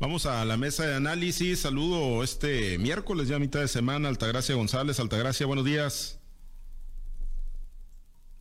Vamos 0.00 0.24
a 0.24 0.46
la 0.46 0.56
mesa 0.56 0.86
de 0.86 0.94
análisis. 0.94 1.60
Saludo 1.60 2.24
este 2.24 2.78
miércoles, 2.78 3.28
ya 3.28 3.38
mitad 3.38 3.60
de 3.60 3.68
semana, 3.68 4.08
Altagracia 4.08 4.54
González. 4.54 4.98
Altagracia, 4.98 5.44
buenos 5.44 5.66
días. 5.66 6.18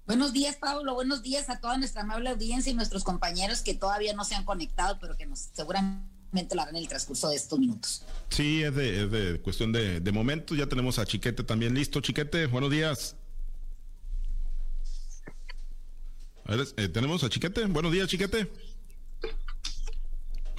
Buenos 0.08 0.32
días, 0.32 0.56
Pablo. 0.56 0.94
Buenos 0.94 1.22
días 1.22 1.50
a 1.50 1.60
toda 1.60 1.78
nuestra 1.78 2.04
amable 2.04 2.30
audiencia 2.30 2.72
y 2.72 2.76
nuestros 2.76 3.04
compañeros 3.04 3.60
que 3.60 3.74
todavía 3.74 4.14
no 4.14 4.24
se 4.24 4.36
han 4.36 4.46
conectado, 4.46 5.00
pero 5.02 5.18
que 5.18 5.26
nos 5.26 5.50
seguramente 5.52 6.56
lo 6.56 6.62
harán 6.62 6.78
en 6.78 6.84
el 6.84 6.88
transcurso 6.88 7.28
de 7.28 7.36
estos 7.36 7.60
minutos. 7.60 8.06
Sí, 8.30 8.64
es 8.64 8.74
de, 8.74 9.42
cuestión 9.44 9.74
de, 9.74 10.00
de 10.00 10.12
momentos. 10.14 10.58
Ya 10.58 10.68
tenemos 10.68 10.98
a 10.98 11.06
Chiquete 11.06 11.44
también 11.44 11.74
listo. 11.74 12.00
Chiquete, 12.00 12.46
buenos 12.46 12.72
días. 12.72 13.18
Eh, 16.78 16.88
tenemos 16.88 17.22
a 17.26 17.30
Chiquete. 17.30 17.66
Buenos 17.66 17.92
días, 17.92 18.08
Chiquete. 18.08 18.50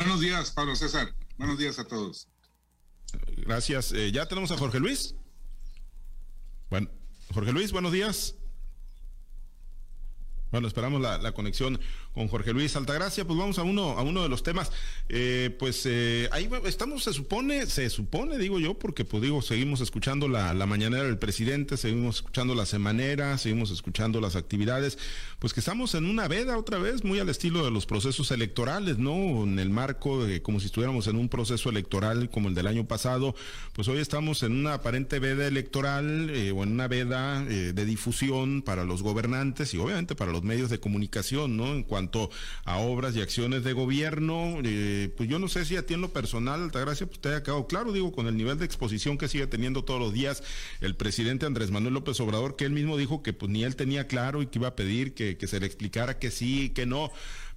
Buenos 0.01 0.21
días, 0.21 0.51
Pablo 0.53 0.75
César. 0.77 1.15
Buenos 1.37 1.59
días 1.59 1.79
a 1.79 1.85
todos. 1.85 2.27
Gracias. 3.37 3.93
Eh, 3.93 4.11
ya 4.11 4.27
tenemos 4.27 4.51
a 4.51 4.57
Jorge 4.57 4.81
Luis. 4.81 5.15
Bueno, 6.71 6.89
Jorge 7.35 7.53
Luis, 7.53 7.71
buenos 7.71 7.93
días. 7.93 8.35
Bueno, 10.51 10.69
esperamos 10.69 11.03
la, 11.03 11.33
conexión 11.33 11.79
con 12.15 12.29
Jorge 12.29 12.53
Luis 12.53 12.77
Altagracia. 12.77 13.25
Pues 13.25 13.39
vamos 13.39 13.59
a 13.59 13.63
uno, 13.63 13.99
a 13.99 14.03
uno 14.03 14.23
de 14.23 14.29
los 14.29 14.43
temas. 14.43 14.71
Eh, 15.09 15.55
pues 15.59 15.83
eh, 15.87 16.29
ahí 16.33 16.49
estamos, 16.65 17.05
se 17.05 17.13
supone, 17.13 17.67
se 17.67 17.91
supone, 17.91 18.39
digo 18.39 18.59
yo, 18.59 18.79
porque 18.79 19.05
pues 19.05 19.23
digo, 19.23 19.43
seguimos 19.43 19.81
escuchando 19.81 20.29
la, 20.29 20.55
la 20.55 20.67
mañanera 20.67 21.05
del 21.05 21.19
presidente, 21.19 21.77
seguimos 21.77 22.17
escuchando 22.17 22.55
la 22.55 22.67
semanera, 22.67 23.37
seguimos 23.39 23.71
escuchando 23.71 24.21
las 24.21 24.37
actividades, 24.37 24.99
pues 25.39 25.53
que 25.53 25.61
estamos 25.61 25.95
en 25.95 26.07
una 26.07 26.29
veda 26.29 26.59
otra 26.59 26.79
vez, 26.79 27.05
muy 27.05 27.19
al 27.19 27.29
estilo 27.29 27.65
de 27.65 27.71
los 27.71 27.87
procesos 27.87 28.31
electorales, 28.31 28.99
¿no? 28.99 29.45
En 29.45 29.59
el 29.59 29.71
marco 29.71 30.25
de 30.25 30.43
como 30.43 30.61
si 30.61 30.67
estuviéramos 30.67 31.07
en 31.07 31.17
un 31.17 31.29
proceso 31.29 31.71
electoral 31.71 32.31
como 32.31 32.49
el 32.49 32.55
del 32.55 32.67
año 32.67 32.87
pasado, 32.87 33.35
pues 33.73 33.89
hoy 33.89 33.99
estamos 33.99 34.43
en 34.43 34.53
una 34.53 34.75
aparente 34.75 35.19
veda 35.19 35.47
electoral 35.47 36.31
eh, 36.31 36.53
o 36.53 36.63
en 36.63 36.73
una 36.73 36.89
veda 36.89 37.43
de 37.45 37.85
difusión 37.85 38.63
para 38.63 38.85
los 38.85 39.03
gobernantes 39.03 39.75
y 39.75 39.79
obviamente 39.79 40.15
para 40.15 40.33
los 40.33 40.43
medios 40.43 40.71
de 40.71 40.79
comunicación, 40.79 41.57
¿no? 41.57 41.73
En 41.73 41.83
cuanto 41.83 42.00
a 42.65 42.79
obras 42.79 43.15
y 43.17 43.21
acciones 43.21 43.65
de 43.65 43.73
gobierno, 43.73 44.59
eh, 44.65 45.13
pues 45.17 45.29
yo 45.29 45.39
no 45.39 45.49
sé 45.49 45.65
si 45.65 45.77
a 45.77 45.85
ti 45.85 45.95
en 45.95 46.01
lo 46.01 46.13
personal, 46.13 46.63
Altagracia, 46.63 47.07
pues 47.07 47.21
te 47.21 47.29
haya 47.29 47.43
quedado 47.43 47.67
claro, 47.67 47.93
digo, 47.93 48.13
con 48.13 48.27
el 48.27 48.37
nivel 48.37 48.59
de 48.59 48.65
exposición 48.65 49.19
que 49.19 49.29
sigue 49.29 49.47
teniendo 49.47 49.85
todos 49.85 50.01
los 50.01 50.13
días 50.13 50.43
el 50.81 50.97
presidente 50.97 51.47
Andrés 51.47 51.71
Manuel 51.71 51.95
López 51.95 52.19
Obrador, 52.21 52.57
que 52.57 52.65
él 52.65 52.73
mismo 52.73 52.97
dijo 52.97 53.23
que 53.23 53.33
pues 53.33 53.51
ni 53.51 53.65
él 53.65 53.77
tenía 53.77 54.07
claro 54.07 54.43
y 54.43 54.47
que 54.47 54.59
iba 54.59 54.69
a 54.69 54.77
pedir 54.77 55.15
que, 55.15 55.37
que 55.37 55.47
se 55.47 55.61
le 55.61 55.67
explicara 55.67 56.19
que 56.19 56.31
sí 56.31 56.65
y 56.65 56.69
que 56.71 56.87
no 56.87 57.11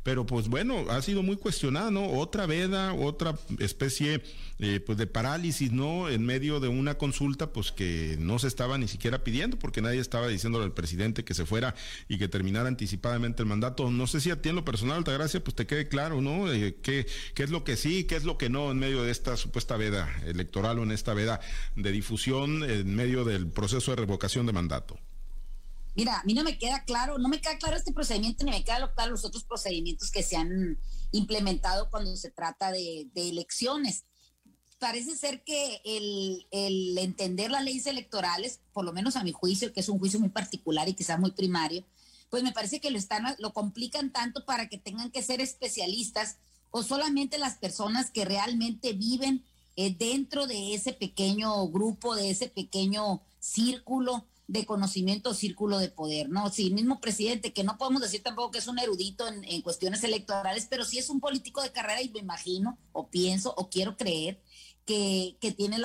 pero 0.03 0.25
pues 0.25 0.49
bueno, 0.49 0.85
ha 0.89 1.01
sido 1.01 1.23
muy 1.23 1.37
cuestionada, 1.37 1.89
¿no? 1.89 2.05
Otra 2.11 2.45
veda, 2.45 2.93
otra 2.93 3.35
especie 3.59 4.21
eh, 4.59 4.81
pues 4.85 4.97
de 4.97 5.07
parálisis, 5.07 5.71
¿no? 5.71 6.09
En 6.09 6.25
medio 6.25 6.59
de 6.59 6.67
una 6.67 6.97
consulta, 6.97 7.53
pues 7.53 7.71
que 7.71 8.17
no 8.19 8.37
se 8.37 8.47
estaba 8.47 8.77
ni 8.77 8.87
siquiera 8.87 9.23
pidiendo, 9.23 9.57
porque 9.57 9.81
nadie 9.81 9.99
estaba 9.99 10.27
diciéndole 10.27 10.65
al 10.65 10.73
presidente 10.73 11.23
que 11.23 11.33
se 11.33 11.45
fuera 11.45 11.73
y 12.09 12.17
que 12.17 12.27
terminara 12.27 12.67
anticipadamente 12.67 13.41
el 13.41 13.47
mandato. 13.47 13.89
No 13.89 14.05
sé 14.05 14.19
si 14.19 14.29
a 14.29 14.41
ti 14.41 14.49
en 14.49 14.55
lo 14.55 14.65
personal, 14.65 14.97
Altagracia, 14.97 15.43
pues 15.43 15.55
te 15.55 15.65
quede 15.65 15.87
claro, 15.87 16.21
¿no? 16.21 16.51
Eh, 16.51 16.75
¿qué, 16.81 17.07
¿Qué 17.33 17.43
es 17.43 17.49
lo 17.49 17.63
que 17.63 17.77
sí, 17.77 18.03
qué 18.03 18.15
es 18.15 18.25
lo 18.25 18.37
que 18.37 18.49
no 18.49 18.71
en 18.71 18.79
medio 18.79 19.03
de 19.03 19.11
esta 19.11 19.37
supuesta 19.37 19.77
veda 19.77 20.13
electoral 20.25 20.79
o 20.79 20.83
en 20.83 20.91
esta 20.91 21.13
veda 21.13 21.39
de 21.75 21.91
difusión 21.91 22.63
en 22.69 22.93
medio 22.93 23.23
del 23.23 23.47
proceso 23.47 23.91
de 23.91 23.97
revocación 23.97 24.45
de 24.45 24.53
mandato? 24.53 24.99
Mira, 25.95 26.19
a 26.19 26.23
mí 26.23 26.33
no 26.33 26.43
me 26.43 26.57
queda 26.57 26.83
claro, 26.85 27.19
no 27.19 27.29
me 27.29 27.39
queda 27.39 27.57
claro 27.57 27.77
este 27.77 27.93
procedimiento 27.93 28.43
ni 28.43 28.51
me 28.51 28.63
queda 28.63 28.93
claro 28.93 29.11
los 29.11 29.25
otros 29.25 29.43
procedimientos 29.43 30.09
que 30.09 30.23
se 30.23 30.35
han 30.35 30.79
implementado 31.11 31.89
cuando 31.89 32.15
se 32.15 32.31
trata 32.31 32.71
de, 32.71 33.09
elecciones. 33.15 34.05
Parece 34.79 35.15
ser 35.15 35.43
que 35.43 35.81
el, 35.85 36.97
entender 36.97 37.51
las 37.51 37.63
leyes 37.63 37.85
electorales, 37.85 38.59
por 38.73 38.83
lo 38.83 38.91
menos 38.91 39.15
a 39.15 39.23
mi 39.23 39.31
juicio, 39.31 39.71
que 39.71 39.81
es 39.81 39.89
un 39.89 39.99
juicio 39.99 40.19
muy 40.19 40.29
particular 40.29 40.89
y 40.89 40.95
quizás 40.95 41.19
muy 41.19 41.31
primario, 41.31 41.85
pues 42.29 42.41
me 42.41 42.51
parece 42.51 42.81
que 42.81 42.89
lo 42.89 42.97
están, 42.97 43.23
lo 43.37 43.53
complican 43.53 44.11
tanto 44.11 44.45
para 44.45 44.67
que 44.67 44.79
tengan 44.79 45.11
que 45.11 45.21
ser 45.21 45.39
especialistas 45.41 46.37
o 46.71 46.81
solamente 46.81 47.37
las 47.37 47.57
personas 47.57 48.09
que 48.09 48.25
realmente 48.25 48.93
viven 48.93 49.45
eh, 49.75 49.95
dentro 49.95 50.47
de 50.47 50.73
ese 50.73 50.93
pequeño 50.93 51.67
grupo, 51.67 52.15
de 52.15 52.31
ese 52.31 52.47
pequeño 52.47 53.21
círculo 53.39 54.25
de 54.47 54.65
conocimiento 54.65 55.33
círculo 55.33 55.79
de 55.79 55.89
poder, 55.89 56.29
¿no? 56.29 56.49
Sí, 56.49 56.69
mismo 56.71 56.99
presidente, 56.99 57.53
que 57.53 57.63
no 57.63 57.77
podemos 57.77 58.01
decir 58.01 58.21
tampoco 58.21 58.51
que 58.51 58.59
es 58.59 58.67
un 58.67 58.77
erudito 58.77 59.25
en, 59.27 59.61
cuestiones 59.61 60.03
electorales, 60.03 60.67
pero 60.69 60.83
sí 60.83 60.97
es 60.97 61.09
un 61.09 61.21
político 61.21 61.61
de 61.61 61.71
carrera 61.71 62.01
y 62.01 62.09
me 62.09 62.19
imagino, 62.19 62.77
o 62.91 63.09
pienso, 63.09 63.53
o 63.55 63.69
quiero 63.69 63.95
creer, 63.95 64.41
que, 64.85 65.37
que 65.39 65.53
tiene 65.53 65.77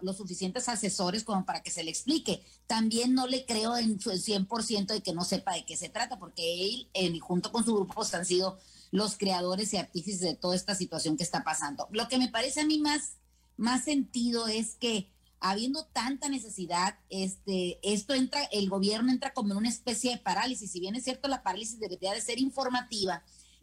los 0.00 0.16
suficientes 0.16 0.68
asesores 0.70 1.24
como 1.24 1.44
para 1.44 1.62
que 1.62 1.70
se 1.70 1.84
le 1.84 1.90
explique. 1.90 2.42
También 2.66 3.12
no 3.12 3.26
le 3.26 3.44
creo 3.44 3.76
en 3.76 4.00
su 4.00 4.10
100% 4.10 4.86
de 4.86 5.02
que 5.02 5.12
no 5.12 5.24
sepa 5.24 5.52
de 5.52 5.66
qué 5.66 5.76
se 5.76 5.90
trata, 5.90 6.18
porque 6.18 6.88
él, 6.94 7.20
junto 7.20 7.52
con 7.52 7.66
su 7.66 7.74
grupo, 7.74 7.94
pues, 7.96 8.14
han 8.14 8.24
sido 8.24 8.58
los 8.92 9.18
creadores 9.18 9.74
y 9.74 9.76
artífices 9.76 10.20
de 10.20 10.34
toda 10.36 10.56
esta 10.56 10.74
situación 10.74 11.18
que 11.18 11.22
está 11.22 11.44
pasando. 11.44 11.86
Lo 11.90 12.08
que 12.08 12.16
me 12.16 12.28
parece 12.28 12.62
a 12.62 12.66
mí 12.66 12.78
más, 12.78 13.18
más 13.58 13.84
sentido 13.84 14.48
es 14.48 14.76
que 14.76 15.10
habiendo 15.40 15.84
tanta 15.86 16.28
necesidad, 16.28 16.98
este, 17.08 17.78
esto 17.82 18.14
entra, 18.14 18.42
el 18.52 18.68
gobierno 18.68 19.10
entra 19.10 19.32
como 19.32 19.52
en 19.52 19.58
una 19.58 19.68
especie 19.68 20.12
de 20.12 20.18
parálisis. 20.18 20.70
Si 20.70 20.80
bien 20.80 20.94
es 20.94 21.04
cierto, 21.04 21.28
la 21.28 21.42
parálisis 21.42 21.78
debería 21.78 22.12
de 22.12 22.20
ser 22.20 22.38
informativa, 22.38 23.22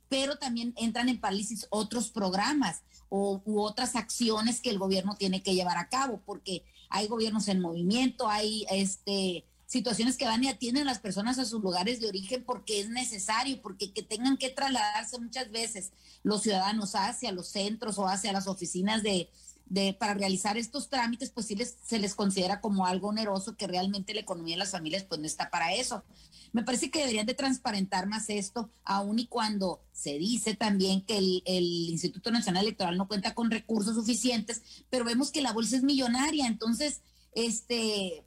pero 0.09 0.38
también 0.38 0.73
entran 0.78 1.09
en 1.09 1.19
parálisis 1.19 1.67
otros 1.69 2.09
programas 2.09 2.84
o, 3.09 3.41
u 3.45 3.61
otras 3.61 3.95
acciones 3.95 4.61
que 4.61 4.69
el 4.69 4.79
gobierno 4.79 5.16
tiene 5.16 5.41
que 5.41 5.56
llevar 5.56 5.78
a 5.78 5.89
cabo, 5.89 6.22
porque 6.25 6.63
hay 6.89 7.07
gobiernos 7.07 7.47
en 7.47 7.59
movimiento, 7.59 8.28
hay 8.28 8.66
este 8.69 9.45
situaciones 9.66 10.17
que 10.17 10.25
van 10.25 10.44
y 10.44 10.50
atienden 10.50 10.84
a 10.84 10.91
las 10.91 11.00
personas 11.00 11.40
a 11.40 11.45
sus 11.45 11.59
lugares 11.63 12.00
de 12.00 12.07
origen 12.07 12.44
porque 12.44 12.79
es 12.79 12.90
necesario, 12.90 13.59
porque 13.59 13.91
que 13.91 14.03
tengan 14.03 14.38
que 14.38 14.51
trasladarse 14.51 15.19
muchas 15.19 15.50
veces 15.50 15.94
los 16.22 16.44
ciudadanos 16.44 16.94
hacia 16.94 17.31
los 17.31 17.47
centros 17.47 17.97
o 17.97 18.07
hacia 18.07 18.31
las 18.31 18.45
oficinas 18.45 19.01
de, 19.01 19.31
de, 19.66 19.94
para 19.94 20.13
realizar 20.13 20.57
estos 20.57 20.90
trámites, 20.90 21.31
pues 21.31 21.47
sí 21.47 21.56
les, 21.56 21.78
se 21.85 22.00
les 22.00 22.16
considera 22.16 22.62
como 22.62 22.85
algo 22.85 23.09
oneroso 23.09 23.56
que 23.56 23.68
realmente 23.68 24.13
la 24.13 24.22
economía 24.22 24.56
de 24.56 24.59
las 24.59 24.72
familias 24.72 25.03
pues 25.03 25.19
no 25.19 25.28
está 25.28 25.50
para 25.50 25.74
eso. 25.74 26.03
Me 26.51 26.63
parece 26.63 26.91
que 26.91 27.00
deberían 27.00 27.25
de 27.25 27.34
transparentar 27.34 28.06
más 28.07 28.29
esto, 28.29 28.69
aun 28.84 29.18
y 29.19 29.25
cuando 29.25 29.81
se 29.91 30.19
dice 30.19 30.56
también 30.56 31.02
que 31.02 31.18
el, 31.18 31.41
el, 31.46 31.90
Instituto 31.90 32.29
Nacional 32.29 32.63
Electoral 32.63 32.97
no 32.97 33.07
cuenta 33.07 33.34
con 33.34 33.50
recursos 33.50 33.96
suficientes, 33.96 34.62
pero 34.90 35.06
vemos 35.06 35.31
que 35.31 35.41
la 35.41 35.53
bolsa 35.53 35.78
es 35.78 35.84
millonaria, 35.84 36.46
entonces 36.46 37.02
este 37.34 38.23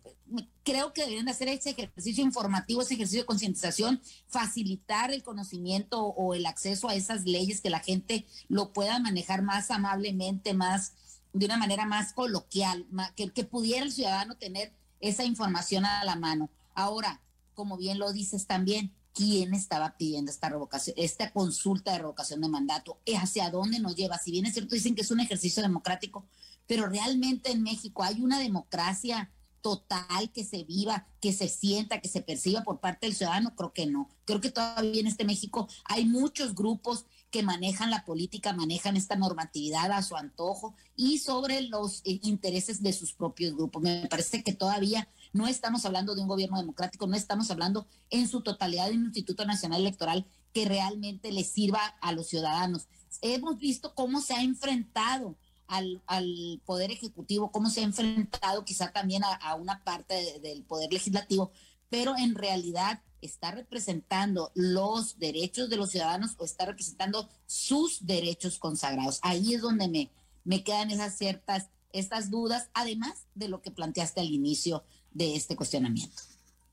creo 0.65 0.93
que 0.93 1.03
deberían 1.03 1.27
de 1.27 1.31
hacer 1.31 1.49
ese 1.49 1.71
ejercicio 1.71 2.25
informativo, 2.25 2.83
ese 2.83 2.95
ejercicio 2.95 3.23
de 3.23 3.27
concientización, 3.27 4.01
facilitar 4.27 5.13
el 5.13 5.23
conocimiento 5.23 6.05
o 6.05 6.35
el 6.35 6.47
acceso 6.47 6.89
a 6.89 6.95
esas 6.95 7.25
leyes, 7.25 7.61
que 7.61 7.71
la 7.71 7.79
gente 7.79 8.27
lo 8.49 8.73
pueda 8.73 8.99
manejar 8.99 9.43
más 9.43 9.71
amablemente, 9.71 10.55
más 10.55 10.95
de 11.39 11.47
una 11.47 11.57
manera 11.57 11.85
más 11.87 12.13
coloquial, 12.13 12.87
que, 13.15 13.45
pudiera 13.45 13.85
el 13.85 13.93
ciudadano 13.93 14.37
tener 14.37 14.73
esa 15.01 15.25
información 15.25 15.85
a 15.85 16.05
la 16.05 16.17
mano. 16.17 16.51
Ahora, 16.75 17.21
como 17.55 17.77
bien 17.77 17.99
lo 17.99 18.13
dices 18.13 18.47
también, 18.47 18.93
¿quién 19.13 19.55
estaba 19.55 19.97
pidiendo 19.97 20.31
esta 20.31 20.49
revocación, 20.49 20.95
esta 20.99 21.31
consulta 21.33 21.93
de 21.93 21.99
revocación 21.99 22.41
de 22.41 22.49
mandato? 22.49 22.99
¿Hacia 23.19 23.51
dónde 23.51 23.81
nos 23.81 23.97
lleva? 23.97 24.19
Si 24.19 24.31
bien 24.31 24.47
es 24.47 24.55
cierto, 24.55 24.75
dicen 24.75 24.95
que 24.95 25.03
es 25.03 25.11
un 25.11 25.21
ejercicio 25.21 25.63
democrático, 25.63 26.25
pero 26.67 26.87
realmente 26.87 27.51
en 27.51 27.63
México 27.63 28.03
hay 28.03 28.21
una 28.21 28.39
democracia 28.39 29.31
total 29.61 30.31
que 30.31 30.45
se 30.45 30.63
viva, 30.65 31.09
que 31.21 31.33
se 31.33 31.49
sienta, 31.49 32.01
que 32.01 32.09
se 32.09 32.23
perciba 32.23 32.63
por 32.63 32.79
parte 32.79 33.07
del 33.07 33.17
ciudadano, 33.17 33.55
creo 33.57 33.73
que 33.73 33.87
no. 33.87 34.09
Creo 34.25 34.41
que 34.41 34.51
todavía 34.51 35.01
en 35.01 35.09
este 35.09 35.25
México 35.25 35.69
hay 35.85 36.05
muchos 36.05 36.55
grupos 36.55 37.05
que 37.31 37.43
manejan 37.43 37.91
la 37.91 38.05
política, 38.05 38.53
manejan 38.53 38.97
esta 38.97 39.17
normatividad 39.17 39.91
a 39.93 40.03
su 40.03 40.17
antojo 40.17 40.75
y 40.95 41.19
sobre 41.19 41.63
los 41.63 42.01
eh, 42.05 42.21
intereses 42.23 42.83
de 42.83 42.93
sus 42.93 43.13
propios 43.13 43.55
grupos. 43.55 43.83
Me 43.83 44.07
parece 44.09 44.43
que 44.43 44.53
todavía 44.53 45.09
no 45.33 45.47
estamos 45.47 45.85
hablando 45.85 46.15
de 46.15 46.23
un 46.23 46.29
gobierno 46.29 46.59
democrático, 46.59 47.07
no 47.07 47.17
estamos 47.17 47.51
hablando 47.51 47.87
en 48.11 48.29
su 48.29 48.43
totalidad 48.43 48.89
de 48.89 48.97
un 48.97 49.07
Instituto 49.07 49.45
Nacional 49.45 49.81
Electoral 49.81 50.27
que 50.53 50.65
realmente 50.65 51.33
le 51.33 51.45
sirva 51.45 51.81
a 52.01 52.13
los 52.13 52.29
ciudadanos. 52.29 52.89
Hemos 53.21 53.59
visto 53.59 53.95
cómo 53.95 54.21
se 54.21 54.35
ha 54.35 54.43
enfrentado 54.43 55.37
al, 55.67 56.63
Poder 56.65 56.91
Ejecutivo, 56.91 57.51
cómo 57.51 57.71
se 57.71 57.81
ha 57.81 57.85
enfrentado 57.85 58.65
quizá 58.65 58.93
también 58.93 59.23
a, 59.25 59.55
una 59.57 59.83
parte 59.85 60.41
del 60.41 60.63
Poder 60.63 60.93
Legislativo, 60.93 61.53
pero 61.91 62.15
en 62.17 62.35
realidad 62.35 63.03
está 63.21 63.51
representando 63.51 64.53
los 64.55 65.19
derechos 65.19 65.69
de 65.69 65.77
los 65.77 65.91
ciudadanos 65.91 66.35
o 66.39 66.45
está 66.45 66.67
representando 66.67 67.29
sus 67.47 68.07
derechos 68.07 68.59
consagrados. 68.59 69.19
Ahí 69.23 69.55
es 69.55 69.63
donde 69.63 69.89
me, 69.89 70.11
me 70.45 70.63
quedan 70.63 70.91
esas 70.91 71.17
ciertas, 71.17 71.69
estas 71.93 72.31
dudas, 72.31 72.69
además 72.75 73.27
de 73.35 73.49
lo 73.49 73.63
que 73.63 73.71
planteaste 73.71 74.21
al 74.21 74.31
inicio 74.31 74.85
de 75.13 75.35
este 75.35 75.57
cuestionamiento. 75.57 76.23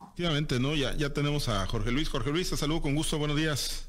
Efectivamente, 0.01 0.59
¿no? 0.59 0.75
Ya, 0.75 0.95
ya 0.95 1.11
tenemos 1.11 1.47
a 1.49 1.65
Jorge 1.65 1.91
Luis. 1.91 2.09
Jorge 2.09 2.31
Luis, 2.31 2.49
te 2.49 2.57
saludo 2.57 2.81
con 2.81 2.95
gusto, 2.95 3.17
buenos 3.17 3.37
días. 3.37 3.87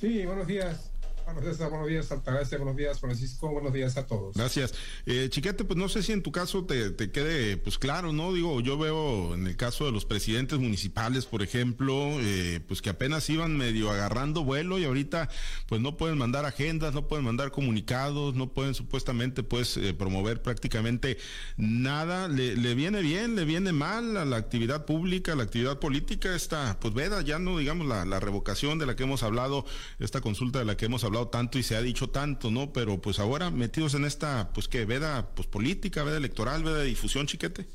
Sí, 0.00 0.26
buenos 0.26 0.46
días. 0.46 0.90
Buenos 1.34 1.88
días, 1.88 2.10
Altagracia, 2.10 2.58
buenos 2.58 2.76
días, 2.76 3.00
Francisco, 3.00 3.48
buenos 3.50 3.72
días 3.72 3.96
a 3.96 4.06
todos. 4.06 4.34
Gracias. 4.34 4.74
Eh, 5.06 5.28
Chiquete, 5.30 5.64
pues 5.64 5.78
no 5.78 5.88
sé 5.88 6.02
si 6.02 6.12
en 6.12 6.22
tu 6.22 6.32
caso 6.32 6.64
te, 6.64 6.94
quede 7.10 7.56
pues 7.56 7.78
claro, 7.78 8.12
¿no? 8.12 8.32
Digo, 8.32 8.60
yo 8.60 8.78
veo 8.78 9.34
en 9.34 9.46
el 9.46 9.56
caso 9.56 9.84
de 9.84 9.92
los 9.92 10.04
presidentes 10.04 10.58
municipales, 10.58 11.26
por 11.26 11.42
ejemplo, 11.42 11.94
eh, 12.20 12.60
pues 12.66 12.82
que 12.82 12.90
apenas 12.90 13.28
iban 13.30 13.56
medio 13.56 13.90
agarrando 13.90 14.44
vuelo 14.44 14.78
y 14.78 14.84
ahorita 14.84 15.28
pues 15.66 15.80
no 15.80 15.96
pueden 15.96 16.18
mandar 16.18 16.44
agendas, 16.44 16.94
no 16.94 17.06
pueden 17.06 17.24
mandar 17.24 17.50
comunicados, 17.50 18.34
no 18.34 18.52
pueden 18.52 18.74
supuestamente 18.74 19.42
pues 19.42 19.76
eh, 19.76 19.94
promover 19.94 20.42
prácticamente 20.42 21.18
nada. 21.56 22.28
Le, 22.28 22.56
le, 22.56 22.74
viene 22.74 23.02
bien, 23.02 23.36
le 23.36 23.44
viene 23.44 23.72
mal 23.72 24.16
a 24.16 24.24
la 24.24 24.36
actividad 24.36 24.86
pública, 24.86 25.32
a 25.32 25.36
la 25.36 25.42
actividad 25.42 25.78
política, 25.78 26.34
esta 26.34 26.78
pues 26.80 26.94
veda, 26.94 27.22
ya 27.22 27.38
no 27.38 27.58
digamos 27.58 27.86
la, 27.86 28.04
la 28.04 28.20
revocación 28.20 28.78
de 28.78 28.86
la 28.86 28.96
que 28.96 29.02
hemos 29.02 29.22
hablado, 29.22 29.64
esta 29.98 30.20
consulta 30.20 30.58
de 30.58 30.64
la 30.64 30.76
que 30.76 30.86
hemos 30.86 31.04
hablado 31.04 31.17
tanto 31.26 31.58
y 31.58 31.64
se 31.64 31.74
ha 31.74 31.82
dicho 31.82 32.10
tanto, 32.10 32.52
¿no? 32.52 32.72
Pero 32.72 33.02
pues 33.02 33.18
ahora 33.18 33.50
metidos 33.50 33.94
en 33.94 34.04
esta, 34.04 34.52
pues 34.52 34.68
que 34.68 34.84
veda 34.84 35.34
pues 35.34 35.48
política, 35.48 36.04
veda 36.04 36.16
electoral, 36.16 36.62
veda 36.62 36.78
de 36.78 36.86
difusión, 36.86 37.26
chiquete. 37.26 37.66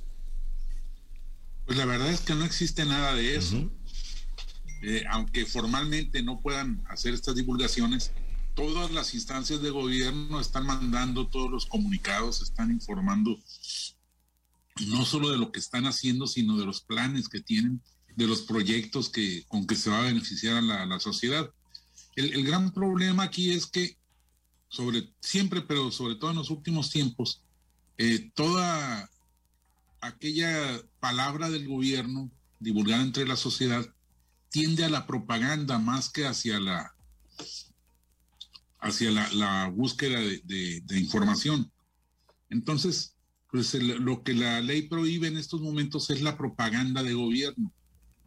Pues 1.66 1.78
la 1.78 1.86
verdad 1.86 2.10
es 2.10 2.22
que 2.22 2.34
no 2.36 2.45
existe 2.45 2.86
nada 2.86 3.13
de 3.13 3.36
eso. 3.36 3.69
Eh, 4.81 5.04
aunque 5.10 5.45
formalmente 5.45 6.24
no 6.24 6.40
puedan 6.40 6.84
hacer 6.90 7.13
estas 7.13 7.36
divulgaciones, 7.36 8.12
todas 8.56 8.92
las 8.92 9.13
instancias 9.13 9.62
de 9.62 9.69
gobierno 9.69 10.39
están 10.39 10.66
mandando 10.66 11.28
todos 11.28 11.50
los 11.50 11.66
comunicados, 11.66 12.42
están 12.42 12.72
informando 12.72 13.39
no 14.88 15.06
solo 15.06 15.30
de 15.30 15.38
lo 15.38 15.51
que 15.51 15.60
están 15.60 15.86
haciendo, 15.86 16.28
sino 16.28 16.57
de 16.57 16.66
los 16.66 16.81
planes 16.81 17.30
que 17.30 17.39
tienen, 17.39 17.81
de 18.16 18.28
los 18.28 18.42
proyectos 18.42 19.10
que, 19.10 19.46
con 19.48 19.66
que 19.68 19.75
se 19.75 19.89
va 19.89 20.00
a 20.00 20.07
beneficiar 20.07 20.57
a 20.57 20.86
la 20.86 21.00
sociedad. 21.00 21.50
El, 22.15 22.44
gran 22.44 22.71
problema 22.71 23.24
aquí 23.24 23.51
es 23.51 23.65
que, 23.65 23.98
sobre 24.68 25.12
siempre, 25.19 25.62
pero 25.62 25.92
sobre 25.92 26.15
todo 26.15 26.31
en 26.31 26.38
los 26.38 26.50
últimos 26.50 26.89
tiempos, 26.89 27.42
eh, 27.98 28.31
toda 28.33 29.10
aquella 30.01 30.81
palabra 31.00 31.50
del 31.50 31.68
gobierno 31.68 32.30
divulgada 32.60 33.04
entre 33.04 33.27
la 33.27 33.36
sociedad 33.36 33.86
tiende 34.50 34.86
a 34.86 34.89
la 34.89 35.07
propaganda 35.07 35.80
más 35.80 36.10
que 36.10 36.25
hacia 36.25 36.60
la 36.60 36.94
hacia 38.80 39.12
la, 39.12 39.69
búsqueda 39.69 40.19
de, 40.19 41.00
información. 41.00 41.71
Entonces, 42.50 43.15
pues 43.50 43.74
lo 43.75 44.24
que 44.24 44.33
la 44.33 44.60
ley 44.60 44.83
prohíbe 44.83 45.27
en 45.27 45.38
estos 45.38 45.62
momentos 45.62 46.10
es 46.10 46.21
la 46.21 46.38
propaganda 46.38 47.01
de 47.01 47.13
gobierno, 47.13 47.71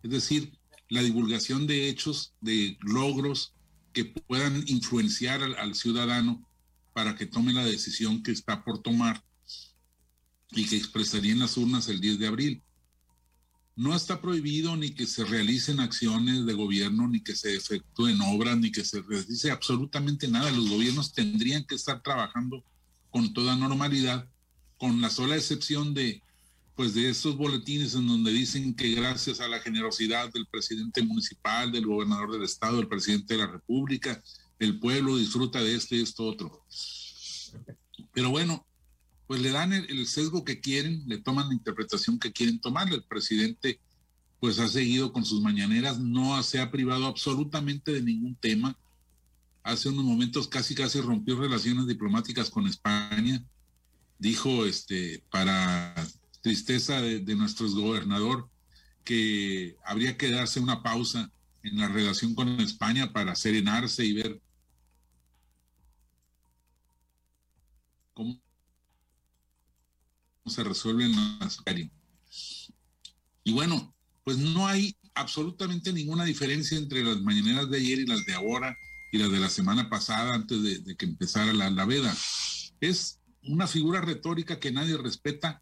es 0.02 0.10
decir, 0.10 0.58
la 0.88 1.02
divulgación 1.02 1.66
de 1.66 1.88
hechos, 1.88 2.32
de 2.40 2.78
logros, 2.80 3.52
que 3.96 4.04
puedan 4.04 4.62
influenciar 4.66 5.42
al, 5.42 5.74
ciudadano 5.74 6.46
para 6.92 7.14
que 7.14 7.24
tome 7.24 7.54
la 7.54 7.64
decisión 7.64 8.22
que 8.22 8.30
está 8.30 8.62
por 8.62 8.82
tomar 8.82 9.24
y 10.50 10.66
que 10.66 10.76
expresaría 10.76 11.32
en 11.32 11.38
las 11.38 11.56
urnas 11.56 11.88
el 11.88 11.98
10 11.98 12.18
de 12.18 12.26
abril. 12.26 12.62
No 13.74 13.96
está 13.96 14.20
prohibido 14.20 14.76
ni 14.76 14.90
que 14.90 15.06
se 15.06 15.24
realicen 15.24 15.80
acciones 15.80 16.44
de 16.44 16.52
gobierno, 16.52 17.08
ni 17.08 17.22
que 17.22 17.34
se 17.34 17.56
efectúen 17.56 18.20
obras, 18.20 18.58
ni 18.58 18.70
que 18.70 18.84
se 18.84 19.00
realice 19.00 19.50
absolutamente 19.50 20.28
nada. 20.28 20.50
Los 20.50 20.68
gobiernos 20.68 21.14
tendrían 21.14 21.64
que 21.64 21.76
estar 21.76 22.02
trabajando 22.02 22.62
con 23.08 23.32
toda 23.32 23.56
normalidad, 23.56 24.28
con 24.76 25.00
la 25.00 25.08
sola 25.08 25.36
excepción 25.36 25.94
de 25.94 26.20
pues 26.76 26.92
de 26.92 27.08
estos 27.08 27.38
boletines 27.38 27.94
en 27.94 28.06
donde 28.06 28.30
dicen 28.30 28.74
que 28.74 28.90
gracias 28.90 29.40
a 29.40 29.48
la 29.48 29.60
generosidad 29.60 30.30
del 30.30 30.46
presidente 30.46 31.02
municipal, 31.02 31.72
del 31.72 31.86
gobernador 31.86 32.30
del 32.30 32.44
estado, 32.44 32.76
del 32.76 32.86
presidente 32.86 33.32
de 33.32 33.40
la 33.40 33.46
república, 33.46 34.22
el 34.58 34.78
pueblo 34.78 35.16
disfruta 35.16 35.62
de 35.62 35.74
esto 35.74 35.94
y 35.94 36.02
esto 36.02 36.24
otro. 36.24 36.62
Pero 38.12 38.28
bueno, 38.28 38.66
pues 39.26 39.40
le 39.40 39.50
dan 39.50 39.72
el, 39.72 40.06
sesgo 40.06 40.44
que 40.44 40.60
quieren, 40.60 41.02
le 41.06 41.16
toman 41.18 41.48
la 41.48 41.54
interpretación 41.54 42.18
que 42.18 42.32
quieren 42.32 42.60
tomar. 42.60 42.92
El 42.92 43.02
presidente 43.02 43.80
pues 44.38 44.58
ha 44.58 44.68
seguido 44.68 45.14
con 45.14 45.24
sus 45.24 45.40
mañaneras, 45.40 45.98
no 45.98 46.40
se 46.42 46.60
ha 46.60 46.70
privado 46.70 47.06
absolutamente 47.06 47.90
de 47.90 48.02
ningún 48.02 48.36
tema. 48.36 48.78
Hace 49.62 49.88
unos 49.88 50.04
momentos 50.04 50.46
casi 50.46 50.74
casi 50.74 51.00
rompió 51.00 51.40
relaciones 51.40 51.86
diplomáticas 51.86 52.50
con 52.50 52.66
España. 52.66 53.42
Dijo 54.18 54.66
este 54.66 55.24
para 55.30 55.94
tristeza 56.46 57.02
de, 57.02 57.34
nuestro 57.34 57.68
gobernador 57.72 58.48
que 59.02 59.76
habría 59.84 60.16
que 60.16 60.30
darse 60.30 60.60
una 60.60 60.80
pausa 60.80 61.28
en 61.64 61.76
la 61.76 61.88
relación 61.88 62.36
con 62.36 62.60
España 62.60 63.12
para 63.12 63.34
serenarse 63.34 64.04
y 64.04 64.12
ver 64.12 64.40
cómo 68.14 68.40
se 70.46 70.62
resuelven 70.62 71.16
las 71.40 71.60
Y 73.42 73.52
bueno, 73.52 73.92
pues 74.22 74.38
no 74.38 74.68
hay 74.68 74.96
absolutamente 75.14 75.92
ninguna 75.92 76.24
diferencia 76.24 76.78
entre 76.78 77.02
las 77.02 77.20
mañaneras 77.22 77.68
de 77.70 77.78
ayer 77.78 77.98
y 77.98 78.06
las 78.06 78.24
de 78.24 78.34
ahora 78.34 78.76
y 79.10 79.18
las 79.18 79.32
de 79.32 79.40
la 79.40 79.50
semana 79.50 79.90
pasada 79.90 80.32
antes 80.32 80.62
de, 80.62 80.96
que 80.96 81.06
empezara 81.06 81.52
la, 81.52 81.70
la 81.70 81.86
veda. 81.86 82.16
Es 82.80 83.18
una 83.42 83.66
figura 83.66 84.00
retórica 84.00 84.60
que 84.60 84.70
nadie 84.70 84.96
respeta 84.96 85.60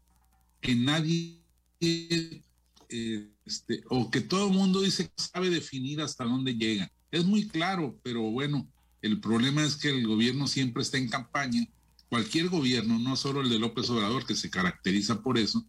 que 0.65 0.75
nadie, 0.75 1.43
este, 1.79 3.83
o 3.89 4.09
que 4.09 4.21
todo 4.21 4.47
el 4.47 4.53
mundo 4.53 4.81
dice 4.81 5.05
que 5.05 5.21
sabe 5.21 5.51
definir 5.51 6.01
hasta 6.01 6.23
dónde 6.23 6.55
llega. 6.55 6.91
Es 7.11 7.23
muy 7.23 7.47
claro, 7.47 7.99
pero 8.01 8.23
bueno, 8.23 8.67
el 9.03 9.19
problema 9.19 9.63
es 9.63 9.75
que 9.75 9.89
el 9.89 10.07
gobierno 10.07 10.47
siempre 10.47 10.81
está 10.81 10.97
en 10.97 11.07
campaña. 11.07 11.67
Cualquier 12.09 12.49
gobierno, 12.49 12.97
no 12.97 13.15
solo 13.15 13.41
el 13.41 13.49
de 13.49 13.59
López 13.59 13.89
Obrador, 13.91 14.25
que 14.25 14.35
se 14.35 14.49
caracteriza 14.49 15.21
por 15.21 15.37
eso, 15.37 15.63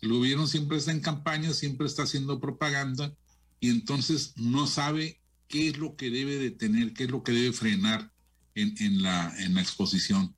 el 0.00 0.12
gobierno 0.12 0.48
siempre 0.48 0.78
está 0.78 0.90
en 0.90 1.00
campaña, 1.00 1.52
siempre 1.52 1.86
está 1.86 2.02
haciendo 2.02 2.40
propaganda 2.40 3.14
y 3.60 3.70
entonces 3.70 4.32
no 4.36 4.66
sabe 4.66 5.20
qué 5.46 5.68
es 5.68 5.78
lo 5.78 5.94
que 5.94 6.10
debe 6.10 6.36
de 6.36 6.50
tener, 6.50 6.92
qué 6.92 7.04
es 7.04 7.10
lo 7.10 7.22
que 7.22 7.32
debe 7.32 7.52
frenar 7.52 8.10
en, 8.54 9.02
la, 9.02 9.32
en 9.38 9.54
la 9.54 9.60
exposición. 9.60 10.34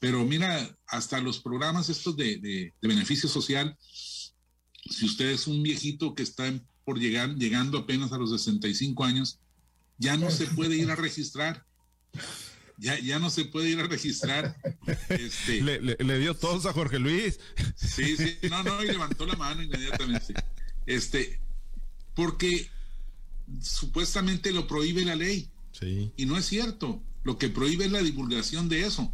Pero 0.00 0.24
mira, 0.24 0.76
hasta 0.86 1.20
los 1.20 1.40
programas 1.40 1.88
estos 1.88 2.16
de, 2.16 2.72
beneficio 2.82 3.28
social, 3.28 3.76
si 3.80 5.06
usted 5.06 5.30
es 5.30 5.46
un 5.46 5.62
viejito 5.62 6.14
que 6.14 6.22
está 6.22 6.52
por 6.84 6.98
llegar, 6.98 7.34
llegando 7.34 7.78
apenas 7.78 8.12
a 8.12 8.18
los 8.18 8.30
65 8.30 9.04
años, 9.04 9.40
ya 9.98 10.16
no 10.16 10.30
se 10.30 10.46
puede 10.46 10.76
ir 10.76 10.90
a 10.90 10.96
registrar. 10.96 11.64
Ya, 12.78 12.98
ya 12.98 13.18
no 13.18 13.30
se 13.30 13.46
puede 13.46 13.70
ir 13.70 13.80
a 13.80 13.86
registrar. 13.86 14.54
Este, 15.08 15.62
le, 15.62 16.18
dio 16.18 16.34
todos 16.34 16.66
a 16.66 16.74
Jorge 16.74 16.98
Luis. 16.98 17.40
Sí, 17.74 18.16
sí, 18.16 18.36
no, 18.50 18.62
no, 18.62 18.84
y 18.84 18.88
levantó 18.88 19.24
la 19.24 19.34
mano 19.34 19.62
inmediatamente. 19.62 20.34
Este, 20.84 21.40
porque 22.14 22.70
supuestamente 23.62 24.52
lo 24.52 24.66
prohíbe 24.66 25.04
la 25.06 25.16
ley. 25.16 25.50
Sí. 25.72 26.12
Y 26.16 26.26
no 26.26 26.36
es 26.36 26.44
cierto. 26.44 27.02
Lo 27.24 27.38
que 27.38 27.48
prohíbe 27.48 27.86
es 27.86 27.92
la 27.92 28.02
divulgación 28.02 28.68
de 28.68 28.84
eso. 28.84 29.12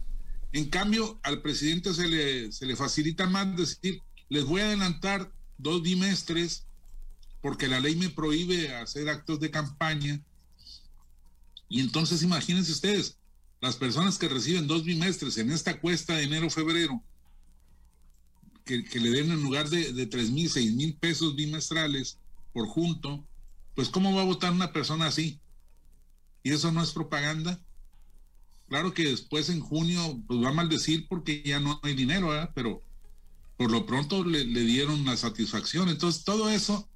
En 0.53 0.69
cambio, 0.69 1.19
al 1.23 1.41
presidente 1.41 1.95
se 1.95 2.07
le, 2.09 2.53
se 2.53 2.67
le 2.67 2.77
facilita 2.77 3.27
más 3.27 3.57
decir, 3.57 4.03
les 4.29 4.45
voy 4.45 4.61
a 4.61 4.67
adelantar 4.67 5.33
dos 5.59 5.83
bimestres 5.83 6.67
porque 7.41 7.69
la 7.69 7.81
ley 7.81 7.97
me 7.97 8.11
prohíbe 8.11 8.75
hacer 8.77 9.09
actos 9.09 9.41
de 9.41 9.51
campaña. 9.51 10.21
Y 11.69 11.81
entonces 11.81 12.23
imagínense 12.23 12.71
ustedes, 12.71 13.19
las 13.61 13.77
personas 13.77 14.19
que 14.19 14.29
reciben 14.29 14.67
dos 14.67 14.85
bimestres 14.85 15.39
en 15.39 15.51
esta 15.51 15.81
cuesta 15.81 16.17
de 16.17 16.25
enero-febrero, 16.25 17.03
que, 18.65 18.85
le 18.95 19.11
den 19.11 19.31
en 19.31 19.43
lugar 19.43 19.69
de, 19.71 19.93
de 19.93 20.07
tres 20.07 20.31
mil, 20.31 20.49
seis 20.49 20.73
mil 20.73 20.95
pesos 20.95 21.35
bimestrales 21.35 22.19
por 22.53 22.69
junto, 22.69 23.27
pues 23.75 23.89
¿cómo 23.89 24.15
va 24.15 24.23
a 24.23 24.27
votar 24.27 24.53
una 24.53 24.73
persona 24.73 25.07
así? 25.07 25.41
¿Y 26.43 26.53
eso 26.53 26.71
no 26.71 26.83
es 26.83 26.93
propaganda? 26.93 27.59
Claro 28.73 28.95
que 28.95 29.05
después 29.05 29.51
en 29.51 29.61
junio 29.61 30.01
pues 30.27 30.43
va 30.43 30.49
a 30.49 30.55
maldecir 30.55 31.07
porque 31.07 31.43
ya 31.45 31.61
no 31.61 31.79
hay 31.83 31.95
dinero, 31.95 32.31
pero 32.55 32.83
por 33.59 33.71
lo 33.71 33.85
pronto 33.85 34.25
le, 34.25 34.47
dieron 34.47 35.05
la 35.05 35.15
satisfacción. 35.15 35.91
Entonces 35.91 36.25
todo 36.25 36.49
eso 36.49 36.89